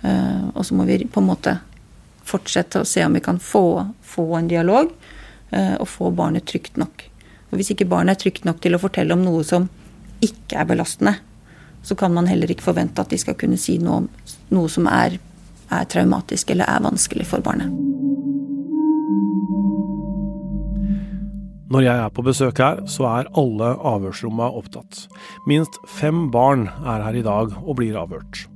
Uh, 0.01 0.49
og 0.55 0.65
så 0.65 0.75
må 0.77 0.87
vi 0.89 1.03
på 1.05 1.21
en 1.21 1.29
måte 1.29 1.59
fortsette 2.27 2.81
å 2.81 2.87
se 2.87 3.03
om 3.05 3.15
vi 3.17 3.23
kan 3.23 3.39
få, 3.41 3.85
få 4.05 4.27
en 4.37 4.49
dialog 4.51 4.91
uh, 4.91 5.75
og 5.79 5.87
få 5.89 6.11
barnet 6.15 6.47
trygt 6.49 6.77
nok. 6.81 7.07
Og 7.51 7.59
Hvis 7.59 7.73
ikke 7.73 7.89
barnet 7.89 8.17
er 8.17 8.23
trygt 8.25 8.47
nok 8.47 8.61
til 8.63 8.75
å 8.75 8.81
fortelle 8.81 9.15
om 9.15 9.25
noe 9.25 9.43
som 9.47 9.67
ikke 10.23 10.59
er 10.61 10.69
belastende, 10.69 11.17
så 11.81 11.97
kan 11.97 12.13
man 12.13 12.29
heller 12.29 12.51
ikke 12.51 12.69
forvente 12.69 13.01
at 13.01 13.09
de 13.09 13.17
skal 13.19 13.37
kunne 13.39 13.57
si 13.59 13.79
noe 13.81 14.03
om 14.03 14.09
noe 14.53 14.69
som 14.69 14.85
er, 14.91 15.17
er 15.73 15.89
traumatisk 15.89 16.53
eller 16.53 16.69
er 16.69 16.85
vanskelig 16.85 17.25
for 17.31 17.43
barnet. 17.43 17.73
Når 21.71 21.85
jeg 21.85 22.03
er 22.03 22.09
på 22.11 22.23
besøk 22.27 22.59
her, 22.59 22.81
så 22.83 23.05
er 23.07 23.29
alle 23.39 23.69
avhørsrommene 23.79 24.59
opptatt. 24.59 25.05
Minst 25.47 25.79
fem 25.87 26.25
barn 26.33 26.67
er 26.83 27.05
her 27.05 27.15
i 27.15 27.23
dag 27.23 27.55
og 27.63 27.77
blir 27.79 27.95
avhørt. 27.95 28.50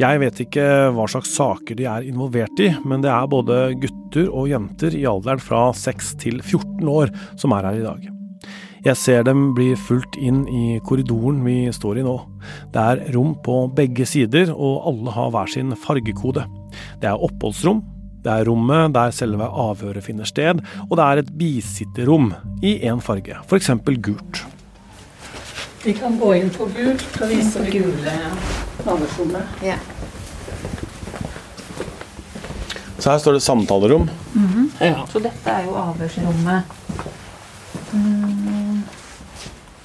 Jeg 0.00 0.20
vet 0.22 0.40
ikke 0.46 0.64
hva 0.94 1.06
slags 1.10 1.34
saker 1.36 1.78
de 1.78 1.86
er 1.90 2.08
involvert 2.08 2.58
i, 2.62 2.72
men 2.84 3.04
det 3.04 3.12
er 3.14 3.30
både 3.30 3.60
gutter 3.82 4.26
og 4.30 4.50
jenter 4.50 4.96
i 4.98 5.04
alderen 5.06 5.42
fra 5.42 5.68
6 5.76 6.16
til 6.24 6.42
14 6.42 6.90
år 6.90 7.14
som 7.38 7.54
er 7.54 7.70
her 7.70 7.78
i 7.78 7.86
dag. 7.86 8.10
Jeg 8.84 9.00
ser 9.00 9.22
dem 9.24 9.54
bli 9.56 9.70
fulgt 9.80 10.18
inn 10.20 10.42
i 10.44 10.78
korridoren 10.84 11.38
vi 11.46 11.70
står 11.72 12.02
i 12.02 12.04
nå. 12.04 12.18
Det 12.74 12.82
er 12.82 13.04
rom 13.14 13.32
på 13.46 13.62
begge 13.72 14.04
sider, 14.04 14.52
og 14.52 14.90
alle 14.90 15.14
har 15.14 15.30
hver 15.32 15.48
sin 15.54 15.72
fargekode. 15.86 16.44
Det 17.00 17.08
er 17.08 17.24
oppholdsrom, 17.24 17.80
det 18.24 18.32
er 18.32 18.48
rommet 18.48 18.92
der 18.92 19.14
selve 19.16 19.48
avhøret 19.48 20.04
finner 20.04 20.28
sted, 20.28 20.60
og 20.88 20.98
det 21.00 21.06
er 21.06 21.22
et 21.22 21.32
bisitterrom 21.38 22.34
i 22.64 22.76
én 22.84 23.00
farge, 23.04 23.40
f.eks. 23.48 23.72
gult. 24.04 24.44
Vi 25.84 25.92
kan 25.92 26.18
gå 26.18 26.30
inn 26.34 26.48
på 26.50 26.64
gult 26.72 27.18
og 27.20 27.28
vise 27.28 27.60
det 27.60 27.72
gule 27.74 28.12
avhørsrommet. 28.84 29.58
Ja. 29.64 29.76
Så 32.98 33.10
her 33.10 33.18
står 33.20 33.36
det 33.36 33.42
samtalerom. 33.44 34.08
Mm 34.34 34.46
-hmm. 34.48 34.84
ja. 34.86 35.06
Så 35.12 35.18
dette 35.18 35.50
er 35.50 35.64
jo 35.64 35.74
avhørsrommet. 35.76 36.62
Mm. 37.92 38.82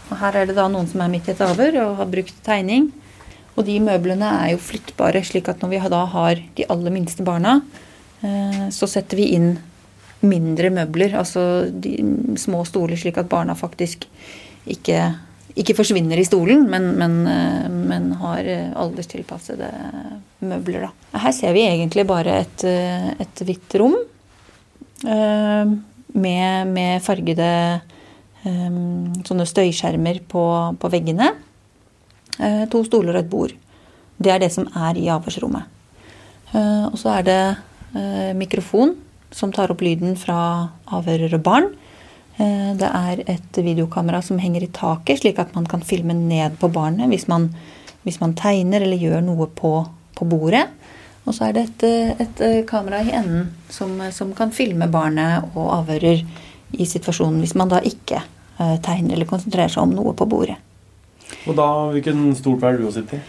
Og 0.09 0.17
her 0.17 0.35
er 0.35 0.45
det 0.45 0.55
da 0.55 0.67
noen 0.67 0.87
som 0.87 1.01
er 1.01 1.11
midt 1.11 1.27
i 1.27 1.31
et 1.31 1.41
avhør 1.41 1.81
og 1.83 1.97
har 1.97 2.05
brukt 2.05 2.43
tegning. 2.43 2.93
Og 3.55 3.65
de 3.65 3.79
møblene 3.79 4.25
er 4.25 4.51
jo 4.51 4.57
flyttbare, 4.57 5.23
slik 5.23 5.49
at 5.49 5.61
når 5.61 5.69
vi 5.69 5.89
da 5.89 6.05
har 6.05 6.35
de 6.57 6.65
aller 6.69 6.91
minste 6.91 7.23
barna, 7.23 7.61
eh, 8.23 8.69
så 8.69 8.87
setter 8.87 9.17
vi 9.17 9.33
inn 9.35 9.57
mindre 10.21 10.69
møbler, 10.69 11.15
altså 11.15 11.69
de 11.71 12.35
små 12.37 12.63
stoler, 12.65 12.95
slik 12.95 13.17
at 13.17 13.29
barna 13.29 13.53
faktisk 13.53 14.07
ikke, 14.67 15.15
ikke 15.57 15.75
forsvinner 15.77 16.19
i 16.19 16.27
stolen, 16.27 16.67
men, 16.69 16.91
men, 16.99 17.15
eh, 17.27 17.67
men 17.69 18.11
har 18.21 18.45
eh, 18.45 18.69
alderstilpassede 18.77 19.69
møbler. 20.45 20.87
Da. 20.87 21.19
Her 21.25 21.35
ser 21.35 21.55
vi 21.57 21.65
egentlig 21.67 22.05
bare 22.09 22.41
et, 22.45 22.65
et 22.65 23.45
hvitt 23.45 23.75
rom 23.81 23.97
med, 24.99 26.71
med 26.73 27.03
fargede 27.03 27.49
sånne 28.39 29.45
støyskjermer 29.47 30.21
på, 30.31 30.43
på 30.79 30.91
veggene. 30.91 31.29
Eh, 32.39 32.63
to 32.71 32.83
stoler 32.87 33.17
og 33.17 33.23
et 33.23 33.31
bord. 33.31 33.53
Det 34.19 34.31
er 34.31 34.39
det 34.43 34.51
som 34.53 34.67
er 34.75 34.97
i 34.99 35.09
avhørsrommet. 35.11 35.67
Eh, 36.53 36.85
og 36.87 36.95
så 36.99 37.17
er 37.17 37.27
det 37.27 37.41
eh, 37.99 38.31
mikrofon 38.37 38.95
som 39.35 39.51
tar 39.53 39.71
opp 39.73 39.83
lyden 39.83 40.15
fra 40.19 40.39
avhører 40.87 41.35
og 41.35 41.43
barn. 41.45 41.69
Det 42.39 42.87
er 42.87 43.19
et 43.27 43.57
videokamera 43.59 44.21
som 44.23 44.39
henger 44.39 44.63
i 44.63 44.69
taket, 44.71 45.19
slik 45.19 45.41
at 45.41 45.51
man 45.57 45.65
kan 45.67 45.81
filme 45.83 46.15
ned 46.15 46.55
på 46.61 46.69
barnet 46.71 47.11
hvis 47.11 47.25
man, 47.27 47.49
hvis 48.05 48.21
man 48.21 48.31
tegner 48.39 48.85
eller 48.85 49.01
gjør 49.01 49.25
noe 49.25 49.49
på, 49.51 49.73
på 50.15 50.27
bordet. 50.29 50.61
Og 51.27 51.35
så 51.35 51.49
er 51.49 51.57
det 51.57 51.65
et, 51.67 51.83
et 52.23 52.43
kamera 52.69 53.01
i 53.03 53.11
enden 53.11 53.49
som, 53.67 53.91
som, 54.15 54.31
kan 54.37 54.55
filme 54.55 54.87
barnet 54.87 55.51
og 55.51 55.67
avhører 55.81 56.23
i 56.79 56.87
situasjonen 56.87 57.43
hvis 57.43 57.57
man 57.59 57.75
da 57.75 57.83
ikke 57.83 58.23
tegner 58.83 59.17
eller 59.17 59.27
konsentrerer 59.27 59.71
seg 59.71 59.83
om 59.83 59.93
noe 59.99 60.15
på 60.15 60.27
bordet. 60.29 60.57
Og 61.47 61.55
da, 61.57 61.67
Hvilken 61.93 62.31
stol 62.39 62.57
pleier 62.61 62.79
du 62.79 62.87
å 62.89 62.95
sitte 62.95 63.19
i? 63.19 63.21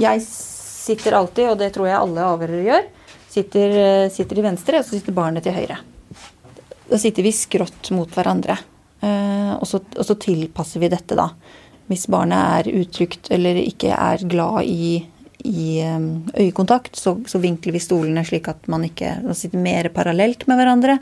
Jeg 0.00 0.24
sitter 0.24 1.16
alltid, 1.16 1.52
og 1.52 1.60
det 1.60 1.70
tror 1.74 1.88
jeg 1.88 2.00
alle 2.00 2.26
avhørere 2.26 2.66
gjør, 2.66 2.86
sitter, 3.30 3.78
sitter 4.12 4.40
i 4.40 4.44
venstre, 4.48 4.80
og 4.80 4.86
så 4.86 4.96
sitter 4.96 5.16
barnet 5.16 5.44
til 5.46 5.56
høyre. 5.56 5.78
Da 6.92 6.98
sitter 7.00 7.24
vi 7.24 7.32
skrått 7.32 7.88
mot 7.96 8.10
hverandre. 8.12 8.58
Uh, 9.02 9.56
og, 9.56 9.64
så, 9.66 9.80
og, 9.96 10.04
så, 10.04 10.16
tilpasser 10.20 10.82
vi 10.82 10.90
dette, 10.92 11.16
da. 11.16 11.30
Hvis 11.88 12.04
barnet 12.12 12.68
er 12.68 12.82
utrygt 12.82 13.30
eller 13.32 13.56
ikke 13.58 13.94
er 13.96 14.22
glad 14.28 14.68
i, 14.68 15.00
i 15.48 15.80
øyekontakt, 15.80 16.94
så, 17.00 17.16
så, 17.26 17.40
vinkler 17.42 17.74
vi 17.74 17.82
stolene 17.82 18.22
slik 18.28 18.50
at 18.52 18.68
man 18.70 18.84
ikke 18.86 19.16
sitter 19.36 19.60
mer 19.60 19.88
parallelt 19.94 20.44
med 20.50 20.60
hverandre. 20.60 20.98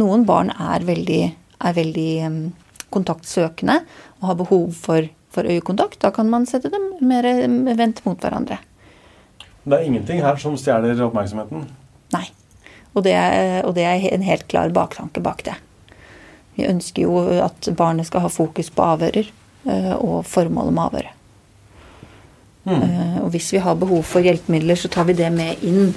Noen 0.00 0.24
barn 0.28 0.50
er 0.50 0.84
veldig, 0.88 1.22
er 1.60 1.76
veldig 1.76 2.10
kontaktsøkende 2.94 3.78
og 4.20 4.28
har 4.30 4.38
behov 4.40 4.70
for, 4.78 5.10
for 5.34 5.50
øyekontakt, 5.50 6.00
da 6.02 6.10
kan 6.14 6.30
man 6.32 6.48
sette 6.50 6.72
dem 6.72 6.88
mer 7.04 7.28
vendt 7.78 8.02
mot 8.08 8.18
hverandre. 8.18 8.58
Det 9.64 9.76
er 9.76 9.86
ingenting 9.86 10.24
her 10.24 10.40
som 10.40 10.56
stjeler 10.60 10.98
oppmerksomheten? 11.06 11.68
Nei. 12.16 12.26
Og 12.94 13.02
det, 13.02 13.14
er, 13.18 13.64
og 13.66 13.74
det 13.74 13.84
er 13.88 14.08
en 14.14 14.24
helt 14.26 14.46
klar 14.50 14.70
baktanke 14.74 15.22
bak 15.22 15.42
det. 15.46 15.56
Vi 16.54 16.66
ønsker 16.70 17.02
jo 17.08 17.22
at 17.42 17.68
barnet 17.74 18.06
skal 18.06 18.22
ha 18.22 18.30
fokus 18.30 18.70
på 18.70 18.84
avhører 18.94 19.26
eh, 19.66 19.94
og 19.98 20.22
formålet 20.30 20.76
med 20.76 20.84
avhøret. 20.84 21.20
Mm. 22.64 23.20
Og 23.20 23.28
hvis 23.34 23.50
vi 23.52 23.60
har 23.60 23.74
behov 23.76 24.06
for 24.08 24.24
hjelpemidler, 24.24 24.78
så 24.78 24.88
tar 24.88 25.04
vi 25.04 25.16
det 25.18 25.28
med 25.34 25.60
inn. 25.66 25.90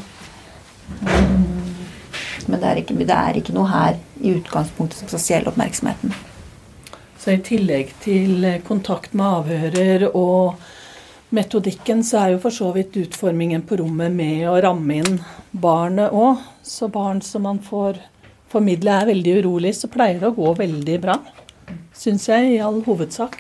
Men 2.48 2.60
det 2.60 2.68
er 2.68 2.82
ikke, 2.82 2.98
det 2.98 3.14
er 3.16 3.38
ikke 3.40 3.56
noe 3.56 3.70
her 3.72 4.00
i 4.20 4.34
utgangspunktet 4.36 5.00
som 5.00 5.12
skal 5.12 5.24
stjele 5.24 5.52
oppmerksomheten. 5.52 6.16
Så 7.18 7.36
i 7.36 7.40
tillegg 7.44 7.94
til 8.04 8.46
kontakt 8.68 9.16
med 9.18 9.40
avhører 9.42 10.08
og 10.10 10.60
metodikken, 11.36 12.04
så 12.08 12.22
er 12.22 12.36
jo 12.36 12.44
for 12.44 12.56
så 12.56 12.72
vidt 12.76 12.96
utformingen 13.00 13.66
på 13.68 13.80
rommet 13.82 14.14
med 14.16 14.46
å 14.48 14.60
ramme 14.64 15.02
inn 15.02 15.20
barnet 15.52 16.16
òg. 16.16 16.44
Så 16.68 16.88
barn 16.88 17.22
som 17.22 17.46
man 17.48 17.60
får 17.64 17.98
formidle 18.52 18.92
er 18.92 19.08
veldig 19.08 19.38
urolig, 19.40 19.72
så 19.78 19.88
pleier 19.88 20.20
det 20.20 20.28
å 20.28 20.36
gå 20.36 20.52
veldig 20.60 20.98
bra. 21.00 21.16
Syns 21.96 22.28
jeg, 22.28 22.58
i 22.58 22.64
all 22.64 22.82
hovedsak. 22.84 23.40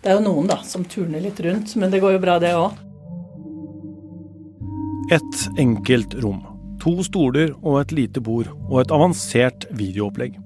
Det 0.00 0.08
er 0.08 0.16
jo 0.16 0.24
noen 0.24 0.48
da 0.48 0.56
som 0.64 0.86
turner 0.88 1.20
litt 1.20 1.40
rundt, 1.44 1.74
men 1.76 1.92
det 1.92 2.00
går 2.00 2.16
jo 2.16 2.22
bra, 2.22 2.38
det 2.40 2.54
òg. 2.56 2.78
Et 5.12 5.44
enkelt 5.60 6.16
rom. 6.24 6.40
To 6.80 6.94
stoler 7.04 7.52
og 7.58 7.82
et 7.82 7.92
lite 7.92 8.22
bord, 8.24 8.48
og 8.70 8.80
et 8.80 8.94
avansert 8.96 9.68
videoopplegg. 9.76 10.38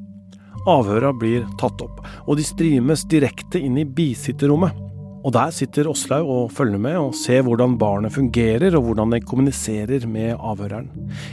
Avhøra 0.67 1.13
blir 1.15 1.47
tatt 1.61 1.83
opp, 1.87 2.03
og 2.27 2.39
de 2.39 2.47
streames 2.47 3.07
direkte 3.11 3.63
inn 3.63 3.79
i 3.79 3.87
bisitterrommet. 3.87 4.75
Og 5.23 5.31
der 5.35 5.53
sitter 5.55 5.91
Åslaug 5.91 6.31
og 6.31 6.53
følger 6.55 6.81
med 6.83 6.99
og 6.99 7.15
ser 7.19 7.45
hvordan 7.47 7.77
barnet 7.79 8.15
fungerer 8.15 8.75
og 8.79 8.89
hvordan 8.89 9.15
det 9.15 9.23
kommuniserer 9.29 10.07
med 10.11 10.35
avhøreren. 10.35 10.91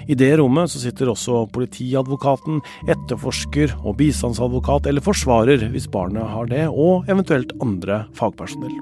I 0.07 0.17
det 0.17 0.35
rommet 0.39 0.69
så 0.69 0.81
sitter 0.83 1.09
også 1.09 1.47
politiadvokaten, 1.55 2.61
etterforsker 2.89 3.73
og 3.81 3.97
bistandsadvokat 4.01 4.91
eller 4.91 5.05
forsvarer 5.05 5.65
hvis 5.73 5.89
barnet 5.91 6.29
har 6.29 6.51
det, 6.51 6.67
og 6.69 7.09
eventuelt 7.09 7.55
andre 7.63 8.03
fagpersonell. 8.17 8.77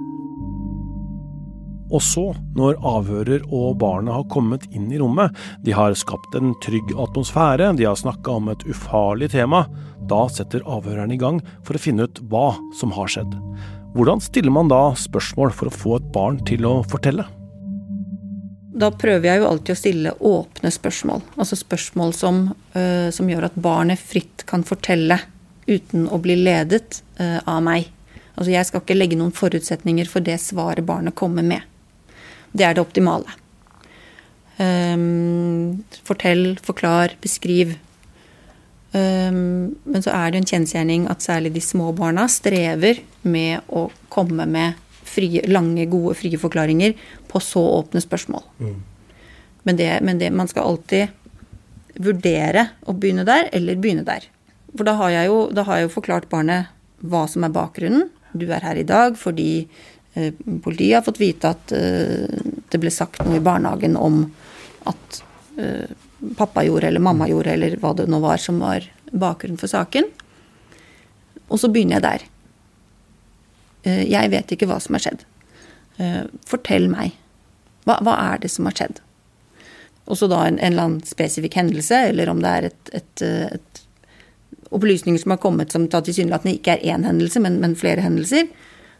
Og 1.88 2.02
så, 2.04 2.34
når 2.58 2.82
avhører 2.84 3.46
og 3.48 3.78
barnet 3.80 4.12
har 4.12 4.28
kommet 4.32 4.66
inn 4.76 4.90
i 4.92 5.00
rommet, 5.00 5.32
de 5.64 5.72
har 5.76 5.96
skapt 5.96 6.36
en 6.36 6.52
trygg 6.64 6.92
atmosfære, 7.00 7.72
de 7.80 7.88
har 7.88 7.96
snakka 7.96 8.36
om 8.42 8.52
et 8.52 8.66
ufarlig 8.68 9.32
tema, 9.32 9.64
da 10.08 10.26
setter 10.32 10.66
avhøreren 10.68 11.16
i 11.16 11.20
gang 11.22 11.40
for 11.64 11.80
å 11.80 11.82
finne 11.82 12.08
ut 12.08 12.20
hva 12.28 12.50
som 12.76 12.92
har 12.96 13.12
skjedd. 13.12 13.40
Hvordan 13.96 14.22
stiller 14.22 14.53
man 14.53 14.70
da 14.72 14.82
spørsmål 14.98 15.53
for 15.56 15.70
å 15.70 15.74
få 15.74 15.98
et 15.98 16.08
barn 16.13 16.39
til 16.48 16.67
å 16.67 16.79
fortelle? 16.89 17.25
Da 18.77 18.91
prøver 18.94 19.25
jeg 19.25 19.41
jo 19.41 19.48
alltid 19.50 19.74
å 19.74 19.79
stille 19.79 20.13
åpne 20.29 20.72
spørsmål. 20.74 21.24
Altså 21.39 21.58
spørsmål 21.58 22.13
som, 22.13 22.44
uh, 22.75 23.08
som 23.13 23.29
gjør 23.29 23.48
at 23.50 23.58
barnet 23.58 24.01
fritt 24.01 24.46
kan 24.50 24.65
fortelle 24.67 25.17
uten 25.67 26.06
å 26.13 26.20
bli 26.22 26.36
ledet 26.44 27.01
uh, 27.17 27.39
av 27.41 27.63
meg. 27.65 27.89
Altså 28.36 28.53
jeg 28.53 28.70
skal 28.70 28.84
ikke 28.84 29.00
legge 29.00 29.17
noen 29.17 29.34
forutsetninger 29.34 30.10
for 30.12 30.25
det 30.25 30.38
svaret 30.44 30.86
barnet 30.86 31.17
kommer 31.17 31.46
med. 31.46 31.65
Det 32.53 32.67
er 32.67 32.77
det 32.77 32.86
optimale. 32.86 33.34
Um, 34.58 35.84
fortell, 36.06 36.56
forklar, 36.65 37.17
beskriv. 37.22 37.75
Um, 38.96 39.75
men 39.84 40.03
så 40.03 40.13
er 40.15 40.32
det 40.32 40.41
en 40.41 40.48
kjensgjerning 40.48 41.08
at 41.12 41.25
særlig 41.25 41.51
de 41.58 41.62
små 41.63 41.91
barna 41.96 42.24
strever 42.32 43.01
med 43.27 43.67
å 43.67 43.89
komme 44.13 44.46
med 44.48 44.77
frie, 45.08 45.44
lange, 45.51 45.86
gode, 45.91 46.15
frie 46.20 46.39
forklaringer 46.39 46.96
på 47.27 47.41
så 47.44 47.63
åpne 47.82 48.01
spørsmål. 48.03 48.46
Mm. 48.63 48.77
Men, 49.67 49.79
det, 49.79 49.91
men 50.08 50.22
det, 50.22 50.32
man 50.32 50.48
skal 50.48 50.70
alltid 50.72 51.12
vurdere 51.98 52.70
å 52.88 52.96
begynne 52.96 53.25
der, 53.27 53.50
eller 53.56 53.79
begynne 53.82 54.06
der. 54.08 54.29
For 54.75 54.88
da 54.88 54.96
har 55.00 55.13
jeg 55.13 55.32
jo, 55.32 55.38
har 55.58 55.79
jeg 55.79 55.88
jo 55.88 55.94
forklart 55.96 56.29
barnet 56.32 56.74
hva 57.01 57.25
som 57.29 57.46
er 57.46 57.53
bakgrunnen. 57.53 58.10
Du 58.38 58.48
er 58.51 58.63
her 58.63 58.77
i 58.77 58.88
dag 58.88 59.15
fordi 59.17 59.51
eh, 60.15 60.34
politiet 60.63 61.00
har 61.00 61.06
fått 61.06 61.22
vite 61.22 61.53
at 61.56 61.74
eh, 61.75 62.27
det 62.70 62.82
ble 62.82 62.91
sagt 62.94 63.24
noe 63.25 63.39
i 63.39 63.44
barnehagen 63.44 63.98
om 64.00 64.25
at 64.89 65.22
eh, 65.58 65.89
pappa 66.38 66.64
gjorde, 66.66 66.88
eller 66.88 67.04
mamma 67.04 67.28
gjorde, 67.30 67.54
eller 67.54 67.78
hva 67.82 67.94
det 67.98 68.08
nå 68.10 68.20
var 68.24 68.42
som 68.42 68.60
var 68.64 68.86
bakgrunnen 69.12 69.60
for 69.62 69.72
saken. 69.72 70.10
Og 71.48 71.62
så 71.62 71.70
begynner 71.72 71.98
jeg 71.98 72.06
der. 72.08 72.28
Eh, 73.88 74.04
jeg 74.12 74.34
vet 74.34 74.54
ikke 74.54 74.70
hva 74.70 74.80
som 74.84 74.98
har 74.98 75.06
skjedd. 75.06 75.26
Eh, 75.98 76.24
fortell 76.48 76.90
meg. 76.92 77.16
Hva, 77.88 78.00
hva 78.04 78.18
er 78.34 78.42
det 78.44 78.52
som 78.52 78.68
har 78.68 78.76
skjedd? 78.78 79.02
Og 80.08 80.20
så 80.20 80.30
da 80.32 80.44
en, 80.46 80.60
en, 80.60 80.72
eller 80.72 80.88
annen 80.88 81.08
spesifikk 81.08 81.58
hendelse, 81.60 82.08
eller 82.12 82.32
om 82.32 82.42
det 82.44 82.54
er 82.54 82.70
et, 82.70 82.94
et, 82.96 83.24
eh, 83.26 83.58
et 83.58 83.84
opplysninger 84.76 85.22
som 85.22 85.36
har 85.36 85.42
kommet 85.44 85.74
som 85.74 85.88
tilsynelatende 85.92 86.58
ikke 86.58 86.78
er 86.78 86.96
én 86.96 87.08
hendelse, 87.08 87.42
men, 87.44 87.60
men, 87.64 87.76
flere 87.80 88.04
hendelser, 88.04 88.48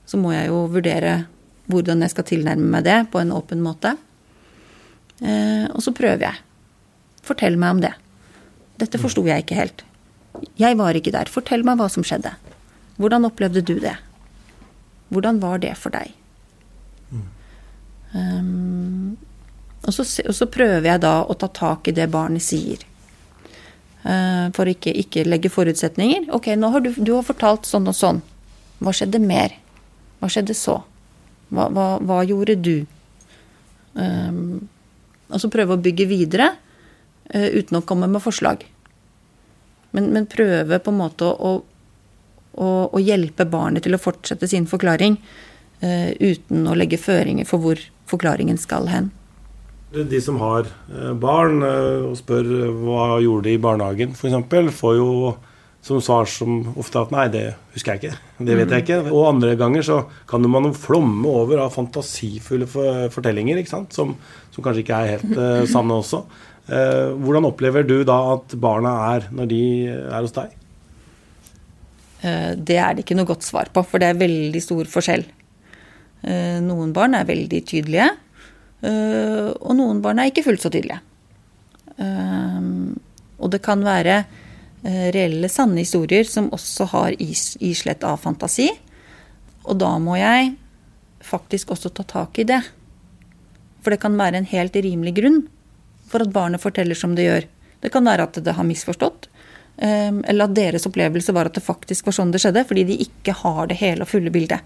så 0.08 0.20
må 0.20 0.34
jeg 0.36 0.52
jo 0.52 0.66
vurdere 0.72 1.22
hvordan 1.68 2.04
jeg 2.04 2.14
skal 2.14 2.28
tilnærme 2.28 2.70
meg 2.78 2.86
det 2.88 3.00
på 3.12 3.20
en 3.20 3.34
åpen 3.36 3.64
måte. 3.64 3.98
Eh, 5.20 5.66
og 5.74 5.82
så 5.84 5.92
prøver 5.96 6.30
jeg. 6.30 6.47
Fortell 7.28 7.60
meg 7.60 7.78
om 7.78 7.84
det. 7.84 7.94
Dette 8.82 9.00
forsto 9.02 9.24
jeg 9.28 9.44
ikke 9.44 9.58
helt. 9.58 9.84
Jeg 10.60 10.78
var 10.78 10.98
ikke 10.98 11.14
der. 11.14 11.32
Fortell 11.32 11.66
meg 11.66 11.80
hva 11.80 11.90
som 11.92 12.06
skjedde. 12.06 12.34
Hvordan 13.02 13.28
opplevde 13.30 13.64
du 13.66 13.78
det? 13.82 13.96
Hvordan 15.14 15.40
var 15.42 15.62
det 15.64 15.74
for 15.80 15.94
deg? 15.94 16.14
Mm. 17.12 17.26
Um, 18.14 19.18
og, 19.86 19.94
så, 19.94 20.04
og, 20.04 20.34
så, 20.36 20.48
prøver 20.52 20.90
jeg 20.90 21.04
da 21.04 21.22
å 21.24 21.36
ta 21.40 21.50
tak 21.54 21.88
i 21.88 21.96
det 21.96 22.10
barnet 22.12 22.44
sier. 22.44 22.84
Uh, 24.04 24.48
for 24.56 24.70
ikke, 24.70 24.94
ikke 25.04 25.26
legge 25.28 25.52
forutsetninger. 25.52 26.30
Ok, 26.36 26.52
nå 26.60 26.72
har 26.74 26.84
du, 26.84 26.92
du 26.98 27.14
har 27.16 27.26
fortalt 27.28 27.70
sånn 27.70 27.88
og 27.90 27.98
sånn. 27.98 28.22
Hva 28.84 28.94
skjedde 28.94 29.22
mer? 29.24 29.56
Hva 30.20 30.30
skjedde 30.32 30.56
så? 30.58 30.82
Hva, 31.50 31.70
hva, 31.74 31.88
hva 32.04 32.22
gjorde 32.28 32.58
du? 32.60 32.76
Um, 33.98 34.68
og 35.28 35.42
så 35.42 35.50
prøve 35.52 35.76
å 35.76 35.82
bygge 35.82 36.06
videre 36.10 36.52
uten 37.34 37.80
å 37.80 37.84
komme 37.84 38.08
med 38.08 38.24
forslag. 38.24 38.64
Men, 39.92 40.12
men 40.14 40.30
prøve 40.30 40.80
på 40.84 40.94
en 40.94 41.00
måte 41.00 41.28
å, 41.28 41.54
å, 42.54 42.70
å, 42.86 43.00
hjelpe 43.02 43.48
barnet 43.50 43.86
til 43.88 43.98
å 43.98 44.02
fortsette 44.02 44.50
sin 44.50 44.68
forklaring 44.70 45.18
uh, 45.82 46.12
uten 46.20 46.68
å 46.68 46.76
legge 46.78 47.00
føringer 47.02 47.48
for 47.50 47.64
hvor 47.64 47.82
forklaringen 48.08 48.60
skal 48.62 48.90
hen. 48.92 49.12
De 49.88 50.20
som 50.20 50.36
har 50.44 50.68
eh, 50.68 51.14
barn 51.16 51.62
og 51.64 52.18
spør 52.20 52.48
hva 52.76 53.22
gjorde 53.24 53.48
de 53.48 53.54
i 53.56 53.62
barnehagen 53.64 54.12
f.eks., 54.12 54.74
får 54.76 54.98
jo 54.98 55.08
som 55.88 56.02
svar 56.04 56.28
som 56.28 56.74
ofte 56.76 57.00
at 57.00 57.14
nei, 57.14 57.28
det 57.32 57.44
husker 57.72 57.96
jeg 57.96 58.02
ikke. 58.02 58.18
Det 58.50 58.58
vet 58.60 58.74
jeg 58.74 58.84
ikke. 58.84 58.98
Og 59.14 59.30
andre 59.30 59.54
ganger 59.60 59.86
så 59.88 60.02
kan 60.28 60.44
man 60.52 60.68
jo 60.68 60.74
flomme 60.76 61.32
over 61.32 61.62
av 61.64 61.72
fantasifulle 61.72 62.68
fortellinger 62.68 63.62
ikke 63.62 63.72
sant? 63.72 63.96
Som, 63.96 64.18
som 64.52 64.66
kanskje 64.66 64.84
ikke 64.84 65.00
er 65.00 65.14
helt 65.16 65.38
uh, 65.40 65.64
sanne 65.70 66.02
også. 66.02 66.26
Uh, 66.68 67.16
hvordan 67.24 67.48
opplever 67.48 67.86
du 67.88 68.02
da 68.04 68.18
at 68.36 68.56
barna 68.60 68.94
er 69.16 69.30
når 69.32 69.52
de 69.52 69.62
er 69.88 70.20
hos 70.20 70.36
deg? 70.36 70.58
Eh, 72.26 72.54
det 72.58 72.78
er 72.82 72.96
det 72.96 73.06
ikke 73.06 73.18
noe 73.18 73.30
godt 73.30 73.46
svar 73.46 73.70
på, 73.74 73.84
for 73.86 74.02
det 74.02 74.12
er 74.12 74.22
veldig 74.22 74.62
stor 74.64 74.90
forskjell. 74.90 75.26
Eh, 76.26 76.58
noen 76.66 76.94
barn 76.96 77.14
er 77.18 77.28
veldig 77.30 77.62
tydelige, 77.70 78.10
eh, 78.82 79.52
og 79.54 79.78
noen 79.78 80.02
barn 80.02 80.20
er 80.20 80.32
ikke 80.32 80.46
fullt 80.48 80.66
så 80.66 80.74
tydelige. 80.74 81.02
Og 81.98 83.50
det 83.50 83.64
kan 83.66 83.82
være 83.82 84.20
reelle, 84.86 85.50
sanne 85.50 85.82
historier 85.82 86.28
som 86.30 86.52
også 86.54 86.86
har 86.92 87.16
islett 87.18 88.04
av 88.06 88.20
fantasi. 88.22 88.68
Og 89.66 89.80
da 89.82 89.96
må 89.98 90.14
jeg 90.20 90.52
faktisk 91.26 91.74
også 91.74 91.90
ta 91.98 92.06
tak 92.06 92.38
i 92.38 92.46
det. 92.46 92.60
For 93.82 93.90
det 93.94 94.00
kan 94.04 94.18
være 94.18 94.38
en 94.38 94.50
helt 94.52 94.78
rimelig 94.78 95.16
grunn 95.18 95.40
for 96.08 96.24
at 96.24 96.34
barnet 96.34 96.64
forteller 96.64 96.98
som 96.98 97.16
det 97.16 97.28
gjør. 97.28 97.48
Det 97.84 97.92
kan 97.94 98.06
være 98.08 98.28
at 98.28 98.40
det 98.44 98.56
har 98.58 98.68
misforstått. 98.68 99.28
Ehm, 99.78 100.24
eller 100.28 100.48
at 100.48 100.56
deres 100.58 100.88
opplevelse 100.90 101.34
var 101.36 101.50
at 101.50 101.58
det 101.58 101.66
faktisk 101.66 102.10
var 102.10 102.18
sånn 102.18 102.34
det 102.34 102.42
skjedde, 102.42 102.66
fordi 102.66 102.86
de 102.90 103.00
ikke 103.06 103.36
har 103.44 103.70
det 103.70 103.80
hele 103.82 104.06
og 104.06 104.12
fulle 104.12 104.34
bildet. 104.34 104.66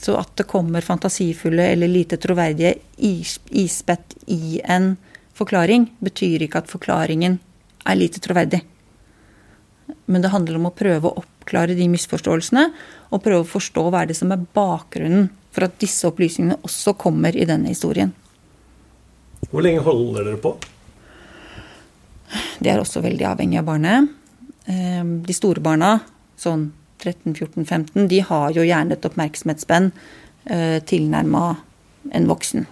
Så 0.00 0.16
at 0.18 0.34
det 0.36 0.48
kommer 0.50 0.84
fantasifulle 0.84 1.68
eller 1.72 1.88
lite 1.88 2.18
troverdige 2.20 2.74
ispett 2.98 4.16
i 4.26 4.60
en 4.64 4.96
forklaring, 5.34 5.88
betyr 6.02 6.44
ikke 6.44 6.64
at 6.64 6.70
forklaringen 6.70 7.38
er 7.86 7.98
lite 7.98 8.20
troverdig. 8.22 8.64
Men 10.06 10.24
det 10.24 10.32
handler 10.34 10.58
om 10.58 10.68
å 10.68 10.74
prøve 10.74 11.08
å 11.08 11.22
oppklare 11.22 11.76
de 11.78 11.86
misforståelsene, 11.92 12.66
og 13.14 13.22
prøve 13.22 13.44
å 13.44 13.52
forstå 13.54 13.86
hva 13.88 14.02
er 14.02 14.10
det 14.10 14.18
som 14.18 14.32
er 14.34 14.44
bakgrunnen 14.56 15.30
for 15.54 15.66
at 15.66 15.78
disse 15.80 16.06
opplysningene 16.08 16.58
også 16.66 16.96
kommer 16.98 17.36
i 17.36 17.46
denne 17.48 17.70
historien. 17.70 18.12
Hvor 19.50 19.64
lenge 19.64 19.84
holder 19.84 20.28
dere 20.28 20.40
på? 20.42 20.54
Det 22.58 22.70
er 22.72 22.80
også 22.80 23.02
veldig 23.04 23.26
avhengig 23.28 23.60
av 23.60 23.68
barnet. 23.68 24.10
Ehm, 24.70 25.18
de 25.26 25.36
store 25.36 25.62
barna, 25.64 25.98
sånn 26.40 26.70
13-14-15, 27.02 28.08
de 28.08 28.20
har 28.24 28.54
jo 28.56 28.64
gjerne 28.64 28.96
et 28.96 29.06
oppmerksomhetsspenn 29.06 29.90
eh, 30.50 30.78
tilnærma 30.88 31.44
en 32.14 32.28
voksen. 32.30 32.66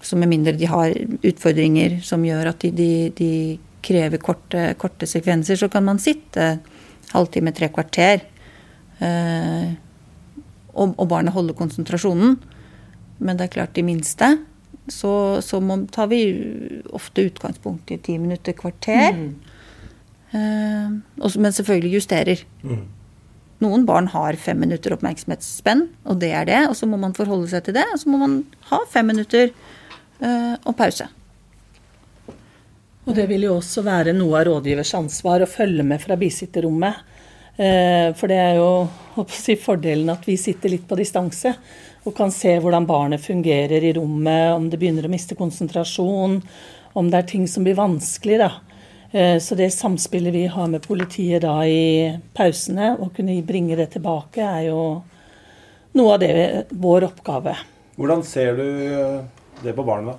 Så 0.00 0.16
med 0.16 0.30
mindre 0.30 0.54
de 0.56 0.68
har 0.70 0.94
utfordringer 1.26 2.00
som 2.06 2.24
gjør 2.24 2.52
at 2.52 2.64
de, 2.64 2.70
de, 2.76 2.90
de 3.16 3.30
krever 3.86 4.22
korte, 4.22 4.70
korte, 4.80 5.08
sekvenser, 5.08 5.58
så 5.58 5.68
kan 5.72 5.84
man 5.86 6.00
sitte 6.02 6.56
halvtime, 7.12 7.52
tre 7.54 7.68
kvarter. 7.74 8.24
Eh, 8.98 9.72
og, 10.76 10.94
og 10.96 11.08
barnet 11.10 11.34
holder 11.36 11.56
konsentrasjonen. 11.58 12.36
Men 13.18 13.38
det 13.38 13.46
er 13.46 13.54
klart, 13.58 13.76
de 13.76 13.84
minste, 13.86 14.36
så, 14.92 15.42
så 15.42 15.60
må, 15.62 15.78
tar 15.92 16.10
vi 16.12 16.20
ofte 16.94 17.26
utgangspunkt 17.26 17.90
i 17.94 17.98
ti 18.02 18.16
minutter, 18.22 18.54
kvarter. 18.58 19.16
Mm. 19.16 19.32
Eh, 20.30 21.32
men 21.36 21.56
selvfølgelig 21.56 21.96
justerer. 21.98 22.44
Mm. 22.62 22.84
Noen 23.64 23.86
barn 23.88 24.10
har 24.12 24.36
fem 24.40 24.58
minutter 24.60 24.92
oppmerksomhetsspenn, 24.96 25.86
og 26.04 26.20
det 26.20 26.32
er 26.36 26.48
det. 26.48 26.62
Og 26.70 26.76
så 26.78 26.88
må 26.88 27.00
man 27.00 27.16
forholde 27.16 27.48
seg 27.52 27.66
til 27.66 27.78
det, 27.78 27.86
og 27.92 28.02
så 28.02 28.12
må 28.12 28.20
man 28.20 28.40
ha 28.70 28.82
fem 28.92 29.08
minutter 29.12 29.48
eh, 29.50 30.54
og 30.62 30.76
pause. 30.78 31.08
Og 33.06 33.14
det 33.14 33.28
vil 33.30 33.46
jo 33.46 33.56
også 33.60 33.84
være 33.86 34.14
noe 34.16 34.40
av 34.40 34.48
rådgivers 34.48 34.92
ansvar 34.98 35.44
å 35.44 35.50
følge 35.50 35.84
med 35.86 36.02
fra 36.02 36.18
bisitterrommet. 36.18 37.04
Uh, 37.56 38.12
for 38.18 38.28
det 38.28 38.36
er 38.36 38.58
jo 38.58 39.24
si, 39.32 39.54
fordelen 39.56 40.10
at 40.12 40.26
vi 40.28 40.34
sitter 40.36 40.74
litt 40.74 40.82
på 40.84 40.98
distanse 40.98 41.54
og 42.06 42.14
kan 42.14 42.30
se 42.30 42.54
hvordan 42.62 42.86
barnet 42.86 43.22
fungerer 43.22 43.82
i 43.82 43.92
rommet, 43.96 44.54
om 44.54 44.68
det 44.70 44.78
begynner 44.78 45.08
å 45.08 45.10
miste 45.10 45.34
konsentrasjon, 45.38 46.38
om 46.96 47.10
det 47.10 47.18
er 47.18 47.28
ting 47.32 47.46
som 47.50 47.66
blir 47.66 47.76
vanskelig. 47.78 48.38
da. 48.38 48.50
Eh, 49.10 49.38
så 49.42 49.58
det 49.58 49.70
samspillet 49.74 50.34
vi 50.34 50.46
har 50.46 50.68
med 50.68 50.86
politiet 50.86 51.42
da 51.42 51.58
i 51.66 52.14
pausene, 52.34 52.94
å 53.00 53.10
kunne 53.14 53.40
bringe 53.42 53.76
det 53.76 53.90
tilbake, 53.96 54.42
er 54.42 54.68
jo 54.70 55.02
noe 55.96 56.14
av 56.14 56.22
det 56.22 56.66
vår 56.70 57.08
oppgave. 57.10 57.56
Hvordan 57.96 58.24
ser 58.24 58.56
du 58.56 58.66
det 59.62 59.74
på 59.74 59.84
barna? 59.84 60.16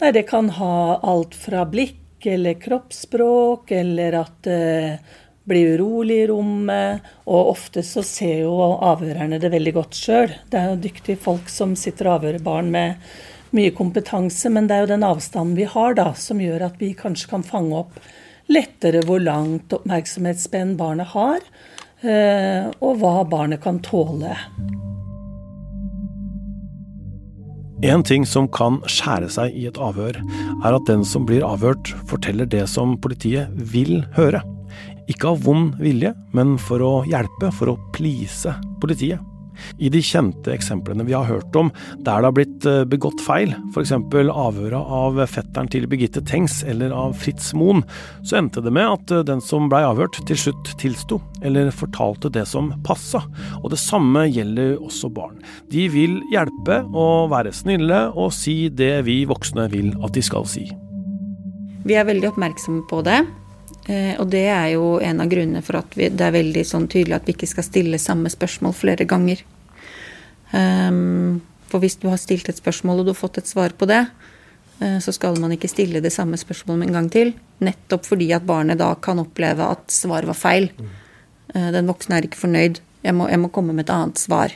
Nei, 0.00 0.12
Det 0.12 0.26
kan 0.28 0.48
ha 0.56 0.98
alt 1.02 1.34
fra 1.36 1.66
blikk 1.68 2.26
eller 2.26 2.54
kroppsspråk, 2.60 3.70
eller 3.70 4.16
at 4.22 4.42
det 4.42 4.98
blir 5.48 5.76
urolig 5.78 6.22
i 6.24 6.28
rommet. 6.30 7.06
Og 7.26 7.52
ofte 7.54 7.84
så 7.86 8.04
ser 8.06 8.44
jo 8.44 8.54
avhørerne 8.76 9.40
det 9.42 9.52
veldig 9.52 9.74
godt 9.78 9.98
sjøl. 9.98 10.32
Det 10.50 10.60
er 10.60 10.72
jo 10.72 10.80
dyktige 10.88 11.20
folk 11.20 11.50
som 11.52 11.76
sitter 11.78 12.10
og 12.10 12.20
avhører 12.20 12.44
barn 12.44 12.72
med 12.74 13.12
mye 13.56 13.74
kompetanse, 13.74 14.50
men 14.52 14.68
det 14.70 14.76
er 14.76 14.84
jo 14.84 14.92
den 14.92 15.06
avstanden 15.06 15.56
vi 15.58 15.66
har 15.66 15.96
da, 15.98 16.12
som 16.14 16.42
gjør 16.42 16.68
at 16.68 16.76
vi 16.78 16.92
kanskje 16.98 17.32
kan 17.32 17.46
fange 17.46 17.80
opp 17.82 17.96
lettere 18.50 19.02
hvor 19.06 19.22
langt 19.22 19.72
oppmerksomhetsspenn 19.74 20.76
barnet 20.78 21.12
har, 21.14 21.42
eh, 22.02 22.70
og 22.82 23.00
hva 23.02 23.22
barnet 23.30 23.62
kan 23.62 23.80
tåle. 23.84 24.34
En 27.80 28.02
ting 28.04 28.26
som 28.28 28.48
kan 28.52 28.82
skjære 28.84 29.30
seg 29.32 29.54
i 29.56 29.64
et 29.70 29.78
avhør, 29.80 30.18
er 30.20 30.76
at 30.76 30.88
den 30.90 31.04
som 31.06 31.24
blir 31.28 31.46
avhørt, 31.46 31.94
forteller 32.10 32.44
det 32.44 32.66
som 32.68 32.98
politiet 33.00 33.48
vil 33.72 34.02
høre. 34.18 34.42
Ikke 35.10 35.32
av 35.32 35.42
vond 35.42 35.74
vilje, 35.82 36.12
men 36.36 36.54
for 36.60 36.84
å 36.84 36.94
hjelpe, 37.08 37.50
for 37.56 37.72
å 37.72 37.78
please 37.96 38.54
politiet. 38.82 39.20
I 39.76 39.90
de 39.92 40.00
kjente 40.04 40.52
eksemplene 40.54 41.04
vi 41.04 41.12
har 41.12 41.26
hørt 41.28 41.56
om 41.58 41.70
der 41.98 42.22
det 42.22 42.28
har 42.28 42.34
blitt 42.36 42.66
eh, 42.68 42.84
begått 42.88 43.20
feil, 43.24 43.52
f.eks. 43.74 43.92
avhøret 43.92 44.92
av 45.00 45.20
fetteren 45.28 45.68
til 45.72 45.86
Birgitte 45.90 46.22
Tengs 46.26 46.60
eller 46.64 46.94
av 46.96 47.16
Fritz 47.20 47.50
Moen, 47.56 47.82
så 48.24 48.38
endte 48.40 48.62
det 48.64 48.72
med 48.72 48.88
at 48.88 49.14
eh, 49.14 49.24
den 49.26 49.42
som 49.44 49.68
blei 49.72 49.82
avhørt, 49.86 50.20
til 50.28 50.38
slutt 50.38 50.72
tilsto, 50.80 51.20
eller 51.44 51.72
fortalte 51.74 52.32
det 52.32 52.46
som 52.48 52.72
passa. 52.86 53.22
Og 53.60 53.70
det 53.74 53.80
samme 53.82 54.26
gjelder 54.30 54.78
også 54.78 55.10
barn. 55.12 55.40
De 55.72 55.88
vil 55.92 56.20
hjelpe 56.32 56.82
og 56.90 57.30
være 57.34 57.54
snille 57.56 58.06
og 58.14 58.32
si 58.36 58.70
det 58.72 58.94
vi 59.08 59.22
voksne 59.28 59.68
vil 59.72 59.92
at 60.00 60.16
de 60.16 60.24
skal 60.24 60.48
si. 60.48 60.68
Vi 61.84 61.96
er 61.96 62.04
veldig 62.08 62.32
oppmerksomme 62.32 62.84
på 62.90 63.00
det. 63.06 63.22
Eh, 63.88 64.12
og 64.20 64.28
det 64.32 64.44
er 64.52 64.74
jo 64.74 64.98
en 65.02 65.22
av 65.22 65.30
grunnene 65.30 65.62
for 65.64 65.80
at 65.80 65.94
vi, 65.96 66.10
det 66.12 66.26
er 66.26 66.36
veldig 66.36 66.64
sånn 66.68 66.88
tydelig 66.90 67.16
at 67.16 67.28
vi 67.28 67.34
ikke 67.36 67.48
skal 67.48 67.66
stille 67.66 68.00
samme 68.02 68.32
spørsmål 68.32 68.76
flere 68.76 69.06
ganger. 69.08 69.42
Um, 70.50 71.40
for 71.70 71.78
hvis 71.82 71.96
du 72.02 72.08
har 72.10 72.18
stilt 72.18 72.48
et 72.50 72.58
spørsmål 72.58 73.00
og 73.00 73.06
du 73.06 73.12
har 73.12 73.20
fått 73.20 73.38
et 73.38 73.50
svar 73.50 73.72
på 73.78 73.86
det, 73.88 74.02
uh, 74.82 74.98
så 75.00 75.14
skal 75.14 75.38
man 75.40 75.54
ikke 75.54 75.70
stille 75.70 76.02
det 76.04 76.12
samme 76.12 76.38
spørsmålet 76.40 76.88
en 76.88 76.98
gang 76.98 77.10
til. 77.12 77.32
Nettopp 77.64 78.08
fordi 78.10 78.32
at 78.36 78.46
barnet 78.48 78.82
da 78.82 78.92
kan 79.00 79.22
oppleve 79.22 79.70
at 79.76 79.86
svaret 79.94 80.28
var 80.28 80.38
feil. 80.38 80.70
Uh, 81.54 81.70
den 81.74 81.88
voksne 81.88 82.18
er 82.18 82.28
ikke 82.28 82.42
fornøyd. 82.42 82.82
Jeg 83.06 83.16
må, 83.16 83.30
jeg 83.32 83.40
må, 83.40 83.48
komme 83.48 83.72
med 83.72 83.88
et 83.88 83.94
annet 83.94 84.20
svar. 84.20 84.52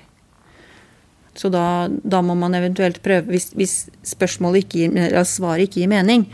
Så 1.34 1.48
da, 1.50 1.88
da 1.88 2.20
må 2.22 2.37
man 2.38 2.54
eventuelt 2.54 3.00
prøve 3.02 3.26
Hvis, 3.32 3.48
hvis 3.58 3.72
spørsmålet 4.06 4.62
ikke 4.62 4.82
gir, 4.84 4.92
eller 5.08 5.24
svaret 5.26 5.66
ikke 5.66 5.80
gir 5.80 5.90
mening, 5.90 6.28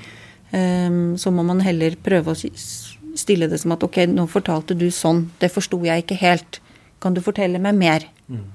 så 0.51 1.31
må 1.31 1.45
man 1.47 1.61
heller 1.63 1.95
prøve 2.03 2.33
å 2.33 2.51
stille 3.19 3.47
det 3.51 3.61
som 3.63 3.75
at 3.75 3.85
ok, 3.87 4.03
nå 4.11 4.27
fortalte 4.31 4.75
du 4.75 4.89
sånn, 4.95 5.29
det 5.39 5.53
forsto 5.55 5.79
jeg 5.87 6.05
ikke 6.05 6.19
helt. 6.19 6.61
Kan 7.01 7.15
du 7.15 7.23
fortelle 7.25 7.61
meg 7.63 7.79
mer? 7.79 8.07
Mm. 8.29 8.49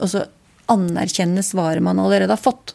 Og 0.00 0.10
så 0.10 0.24
anerkjenne 0.72 1.44
svaret 1.44 1.84
man 1.84 2.00
allerede 2.00 2.32
har 2.32 2.40
fått. 2.40 2.74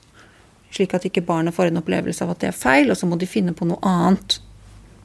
Slik 0.74 0.94
at 0.94 1.08
ikke 1.08 1.26
barnet 1.26 1.56
får 1.56 1.72
en 1.72 1.82
opplevelse 1.82 2.26
av 2.26 2.36
at 2.36 2.44
det 2.44 2.52
er 2.52 2.60
feil, 2.60 2.92
og 2.92 3.00
så 3.00 3.10
må 3.10 3.20
de 3.20 3.30
finne 3.30 3.56
på 3.58 3.68
noe 3.68 3.80
annet. 3.88 4.40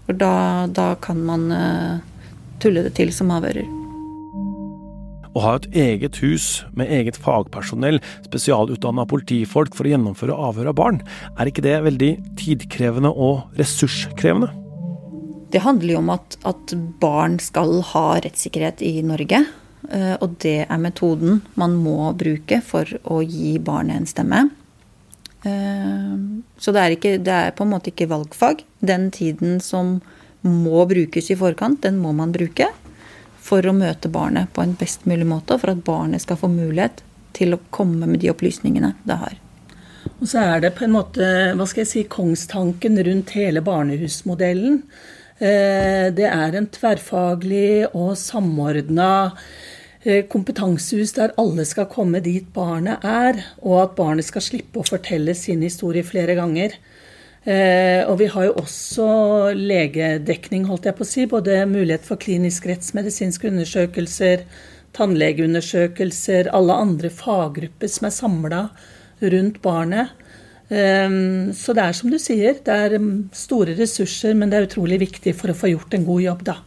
For 0.07 0.19
da, 0.19 0.35
da 0.69 0.93
kan 1.01 1.23
man 1.27 1.47
uh, 1.55 2.03
tulle 2.63 2.85
det 2.87 2.97
til 2.99 3.15
som 3.15 3.33
avhører. 3.35 3.82
Å 5.33 5.41
ha 5.41 5.53
et 5.57 5.69
eget 5.73 6.19
hus 6.21 6.47
med 6.77 6.91
eget 6.93 7.17
fagpersonell, 7.17 8.03
spesialutdanna 8.27 9.07
politifolk 9.09 9.73
for 9.77 9.89
å 9.89 9.95
gjennomføre 9.95 10.37
avhør 10.49 10.73
av 10.73 10.77
barn, 10.77 10.99
er 11.41 11.49
ikke 11.49 11.65
det 11.65 11.79
veldig 11.87 12.11
tidkrevende 12.41 13.13
og 13.13 13.47
ressurskrevende? 13.61 14.51
Det 15.53 15.65
handler 15.65 15.95
jo 15.95 16.01
om 16.03 16.13
at, 16.13 16.37
at 16.49 16.75
barn 17.01 17.39
skal 17.41 17.81
ha 17.93 18.07
rettssikkerhet 18.25 18.85
i 18.85 18.99
Norge. 19.05 19.43
Eh, 19.89 20.15
og 20.21 20.37
det 20.45 20.63
er 20.65 20.81
metoden 20.81 21.41
man 21.61 21.77
må 21.81 22.13
bruke 22.17 22.61
for 22.65 22.89
å 23.05 23.21
gi 23.25 23.57
barnet 23.61 24.01
en 24.01 24.09
stemme. 24.09 24.43
Eh, 25.49 26.15
så 26.61 26.77
det 26.77 26.85
er, 26.85 26.97
ikke, 26.97 27.17
det 27.25 27.39
er 27.39 27.57
på 27.57 27.65
en 27.65 27.73
måte 27.73 27.93
ikke 27.93 28.11
valgfag. 28.13 28.65
Den 28.85 29.11
tiden 29.13 29.61
som 29.65 29.99
må 30.45 30.85
brukes 30.91 31.29
i 31.33 31.39
forkant, 31.39 31.83
den 31.85 32.01
må 32.03 32.13
man 32.17 32.33
bruke 32.35 32.69
for 33.53 33.69
å 33.69 33.77
møte 33.77 34.09
barnet 34.09 34.49
på 34.57 34.65
en 34.65 34.77
best 34.81 35.05
mulig 35.05 35.29
måte, 35.29 35.59
for 35.61 35.75
at 35.75 35.85
barnet 35.85 36.25
skal 36.25 36.41
få 36.41 36.49
mulighet 36.49 37.03
til 37.37 37.53
å 37.53 37.61
komme 37.75 38.09
med 38.09 38.23
de 38.23 38.31
opplysningene 38.33 38.95
det 39.05 39.19
har. 39.21 39.37
Og 40.23 40.29
så 40.31 40.41
er 40.55 40.63
det 40.65 40.73
på 40.79 40.87
en 40.87 40.95
måte 40.95 41.27
hva 41.59 41.67
skal 41.69 41.85
jeg 41.85 41.91
si, 41.91 42.05
kongstanken 42.09 42.97
rundt 43.05 43.35
hele 43.37 43.63
barnehusmodellen. 43.65 44.81
Eh, 45.43 46.09
det 46.17 46.29
er 46.29 46.57
en 46.57 46.69
tverrfaglig 46.73 47.91
og 47.91 48.15
samordna 48.19 49.11
eh, 50.03 50.25
kompetansehus 50.33 51.13
der 51.19 51.35
alle 51.41 51.67
skal 51.69 51.91
komme 51.93 52.23
dit 52.25 52.49
barnet 52.55 53.05
er, 53.05 53.43
og 53.61 53.79
at 53.83 53.97
barnet 53.99 54.29
skal 54.29 54.47
slippe 54.47 54.81
å 54.81 54.89
fortelle 54.89 55.37
sin 55.39 55.65
historie 55.67 56.07
flere 56.07 56.39
ganger. 56.39 56.79
Eh, 57.43 58.07
og 58.07 58.21
vi 58.21 58.29
har 58.31 58.47
jo 58.47 58.59
også 58.61 59.07
legedekning, 59.59 60.69
holdt 60.69 60.87
jeg 60.87 60.99
på 60.99 61.07
å 61.07 61.09
si. 61.09 61.27
Både 61.31 61.65
mulighet 61.67 62.07
for 62.07 62.21
klinisk 62.23 62.69
rettsmedisinske 62.71 63.51
undersøkelser, 63.51 64.47
tannlegeundersøkelser, 64.97 66.53
alle 66.55 66.79
andre 66.85 67.11
faggrupper 67.11 67.91
som 67.91 68.09
er 68.09 68.15
samla 68.15 68.65
rundt 69.33 69.63
barnet. 69.65 70.19
Ehm, 70.73 71.53
så 71.57 71.75
det 71.77 71.85
er 71.85 71.97
som 71.97 72.13
du 72.13 72.19
sier, 72.23 72.61
det 72.65 72.77
er 72.87 72.97
um, 73.01 73.29
store 73.35 73.75
ressurser, 73.79 74.37
men 74.39 74.53
det 74.53 74.59
er 74.59 74.69
utrolig 74.69 75.01
viktig 75.03 75.35
for 75.37 75.53
å 75.53 75.57
få 75.57 75.73
gjort 75.73 75.97
en 75.97 76.07
god 76.07 76.23
jobb, 76.25 76.45
da. 76.49 76.59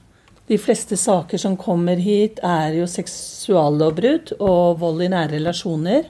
De 0.45 0.59
fleste 0.61 0.97
saker 0.99 1.41
som 1.41 1.55
kommer 1.57 1.97
hit, 1.97 2.41
er 2.45 2.75
jo 2.77 2.85
seksuallovbrudd 2.89 4.35
og 4.37 4.81
vold 4.83 5.01
i 5.01 5.09
nære 5.09 5.39
relasjoner. 5.39 6.05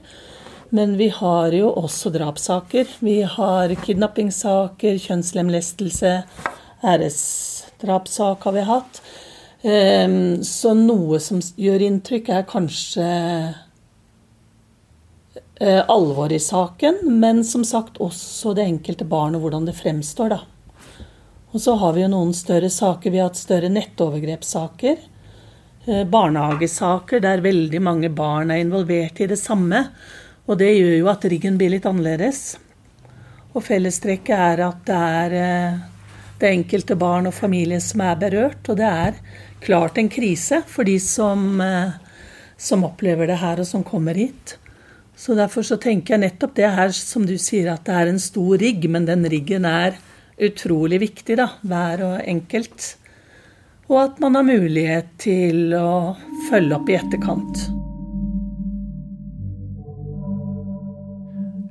Men 0.70 0.96
vi 0.96 1.08
har 1.08 1.52
jo 1.54 1.70
også 1.70 2.10
drapssaker. 2.14 2.88
Vi 2.98 3.20
har 3.22 3.74
kidnappingssaker, 3.84 4.98
kjønnslemlestelse, 4.98 6.16
æresdrapssak 6.82 8.48
har 8.48 8.56
vi 8.56 8.64
hatt. 8.66 9.00
Ehm, 9.62 10.42
så 10.44 10.74
noe 10.74 11.20
som 11.22 11.40
gjør 11.40 11.86
inntrykk, 11.86 12.28
er 12.28 12.50
kanskje 12.50 13.06
alvoret 15.56 15.88
alvor 15.88 16.32
i 16.32 16.38
saken, 16.38 16.98
men 17.16 17.44
som 17.44 17.62
sagt 17.64 17.96
også 17.96 18.52
det 18.54 18.66
enkelte 18.66 19.06
barn 19.08 19.38
og 19.38 19.46
hvordan 19.46 19.64
det 19.64 19.76
fremstår. 19.78 20.28
da. 20.28 20.40
Og 21.56 21.60
så 21.60 21.72
har 21.80 21.94
vi 21.96 22.02
jo 22.02 22.08
noen 22.12 22.34
større 22.36 22.68
saker. 22.68 23.10
Vi 23.10 23.18
har 23.18 23.30
hatt 23.30 23.40
større 23.40 23.70
nettovergrepssaker. 23.72 24.96
Eh, 25.86 26.04
barnehagesaker 26.04 27.22
der 27.24 27.40
veldig 27.40 27.80
mange 27.80 28.10
barn 28.10 28.50
er 28.50 28.60
involvert 28.60 29.20
i 29.20 29.28
det 29.30 29.38
samme. 29.38 29.86
Og 30.46 30.58
det 30.60 30.72
gjør 30.76 30.94
jo 31.00 31.10
at 31.10 31.26
riggen 31.26 31.58
blir 31.58 31.72
litt 31.74 31.86
annerledes. 31.88 32.56
Og 33.56 33.64
fellestrekket 33.66 34.36
er 34.36 34.62
at 34.66 34.82
det 34.86 34.96
er 34.96 35.36
eh, 35.40 35.78
det 36.40 36.52
enkelte 36.52 36.96
barn 37.00 37.28
og 37.30 37.34
familie 37.34 37.80
som 37.82 38.02
er 38.04 38.18
berørt. 38.20 38.62
Og 38.68 38.78
det 38.78 38.86
er 38.86 39.18
klart 39.64 39.98
en 39.98 40.10
krise 40.12 40.60
for 40.70 40.86
de 40.86 40.98
som, 41.02 41.48
eh, 41.60 41.96
som 42.56 42.84
opplever 42.86 43.30
det 43.30 43.40
her 43.42 43.62
og 43.62 43.68
som 43.68 43.84
kommer 43.86 44.14
hit. 44.14 44.58
Så 45.16 45.34
derfor 45.34 45.64
så 45.64 45.78
tenker 45.80 46.14
jeg 46.14 46.26
nettopp 46.26 46.54
det 46.58 46.68
her 46.76 46.92
som 46.92 47.24
du 47.26 47.38
sier, 47.40 47.72
at 47.72 47.86
det 47.88 47.94
er 47.96 48.10
en 48.10 48.20
stor 48.20 48.60
rigg, 48.60 48.84
men 48.92 49.08
den 49.08 49.24
riggen 49.32 49.64
er 49.64 49.96
utrolig 50.36 51.00
viktig, 51.00 51.38
da, 51.40 51.48
hver 51.64 52.04
og 52.04 52.20
enkelt. 52.20 52.92
Og 53.88 54.02
at 54.02 54.20
man 54.20 54.36
har 54.36 54.44
mulighet 54.44 55.16
til 55.24 55.72
å 55.78 56.14
følge 56.50 56.76
opp 56.76 56.92
i 56.92 57.00
etterkant. 57.00 57.66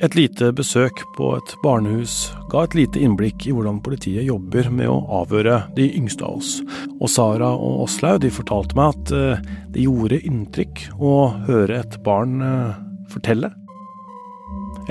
Et 0.03 0.15
lite 0.17 0.49
besøk 0.51 0.99
på 1.15 1.29
et 1.37 1.51
barnehus 1.63 2.33
ga 2.51 2.65
et 2.65 2.73
lite 2.75 2.99
innblikk 2.99 3.45
i 3.47 3.53
hvordan 3.55 3.77
politiet 3.85 4.27
jobber 4.27 4.67
med 4.67 4.89
å 4.91 4.97
avhøre 5.21 5.61
de 5.77 5.85
yngste 5.95 6.25
av 6.27 6.41
oss. 6.41 6.57
Og 6.99 7.07
Sara 7.11 7.53
og 7.55 7.85
Åslaug 7.85 8.25
fortalte 8.35 8.75
meg 8.75 8.91
at 8.91 9.13
eh, 9.15 9.45
det 9.71 9.85
gjorde 9.85 10.19
inntrykk 10.27 10.81
å 10.99 11.13
høre 11.47 11.79
et 11.79 11.95
barn 12.03 12.41
eh, 12.43 12.81
fortelle. 13.13 13.53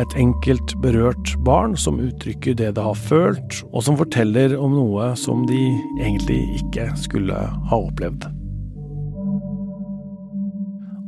Et 0.00 0.16
enkelt 0.18 0.72
berørt 0.82 1.34
barn 1.46 1.76
som 1.78 2.00
uttrykker 2.02 2.56
det 2.58 2.72
det 2.78 2.86
har 2.86 2.96
følt, 2.98 3.60
og 3.70 3.84
som 3.86 4.00
forteller 4.00 4.56
om 4.58 4.72
noe 4.74 5.12
som 5.20 5.44
de 5.50 5.60
egentlig 6.00 6.40
ikke 6.62 6.88
skulle 7.04 7.36
ha 7.36 7.82
opplevd. 7.84 8.26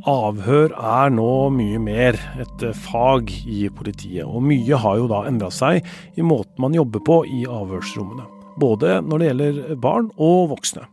Avhør 0.07 0.71
er 0.71 1.09
nå 1.11 1.31
mye 1.51 1.79
mer 1.83 2.15
et 2.39 2.61
fag 2.79 3.31
i 3.43 3.65
politiet, 3.75 4.23
og 4.23 4.45
mye 4.47 4.79
har 4.79 5.01
jo 5.01 5.09
da 5.11 5.25
endra 5.27 5.49
seg 5.51 5.83
i 6.15 6.23
måten 6.23 6.63
man 6.63 6.77
jobber 6.77 7.03
på 7.03 7.17
i 7.27 7.41
avhørsrommene. 7.43 8.23
Både 8.57 9.01
når 9.03 9.19
det 9.19 9.27
gjelder 9.27 9.81
barn 9.83 10.07
og 10.15 10.53
voksne. 10.53 10.87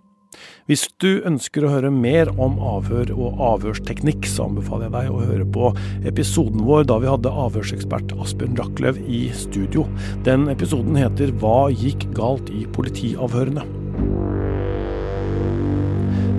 Hvis 0.66 0.88
du 0.98 1.22
ønsker 1.28 1.62
å 1.62 1.70
høre 1.76 1.92
mer 1.94 2.32
om 2.42 2.58
avhør 2.58 3.12
og 3.14 3.38
avhørsteknikk, 3.52 4.26
så 4.26 4.48
anbefaler 4.48 4.88
jeg 4.88 4.94
deg 4.96 5.12
å 5.14 5.22
høre 5.30 5.46
på 5.46 5.70
episoden 6.10 6.66
vår 6.66 6.88
da 6.90 6.98
vi 6.98 7.12
hadde 7.12 7.36
avhørsekspert 7.46 8.16
Asbjørn 8.18 8.58
Rackløv 8.58 8.98
i 9.06 9.28
studio. 9.36 9.86
Den 10.26 10.48
episoden 10.50 10.98
heter 10.98 11.30
Hva 11.38 11.68
gikk 11.70 12.08
galt 12.18 12.50
i 12.50 12.66
politiavhørene? 12.74 13.68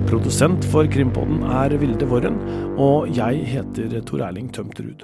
Produsent 0.06 0.64
for 0.70 0.86
Krimpodden 0.86 1.40
er 1.42 1.72
Vilde 1.82 2.06
Worren, 2.06 2.36
og 2.78 3.08
jeg 3.16 3.40
heter 3.50 3.96
Tor 4.06 4.22
Erling 4.22 4.52
Tømterud. 4.54 5.02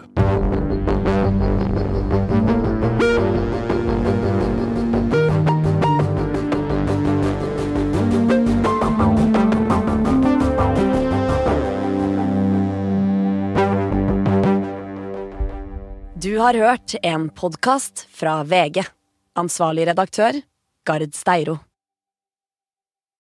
Du 16.23 16.39
har 16.39 16.55
hørt 16.55 16.95
en 17.03 17.27
podkast 17.35 18.07
fra 18.15 18.45
VG. 18.47 18.87
Ansvarlig 19.35 19.91
redaktør, 19.91 20.39
Gard 20.87 21.11
Steiro. 21.19 21.59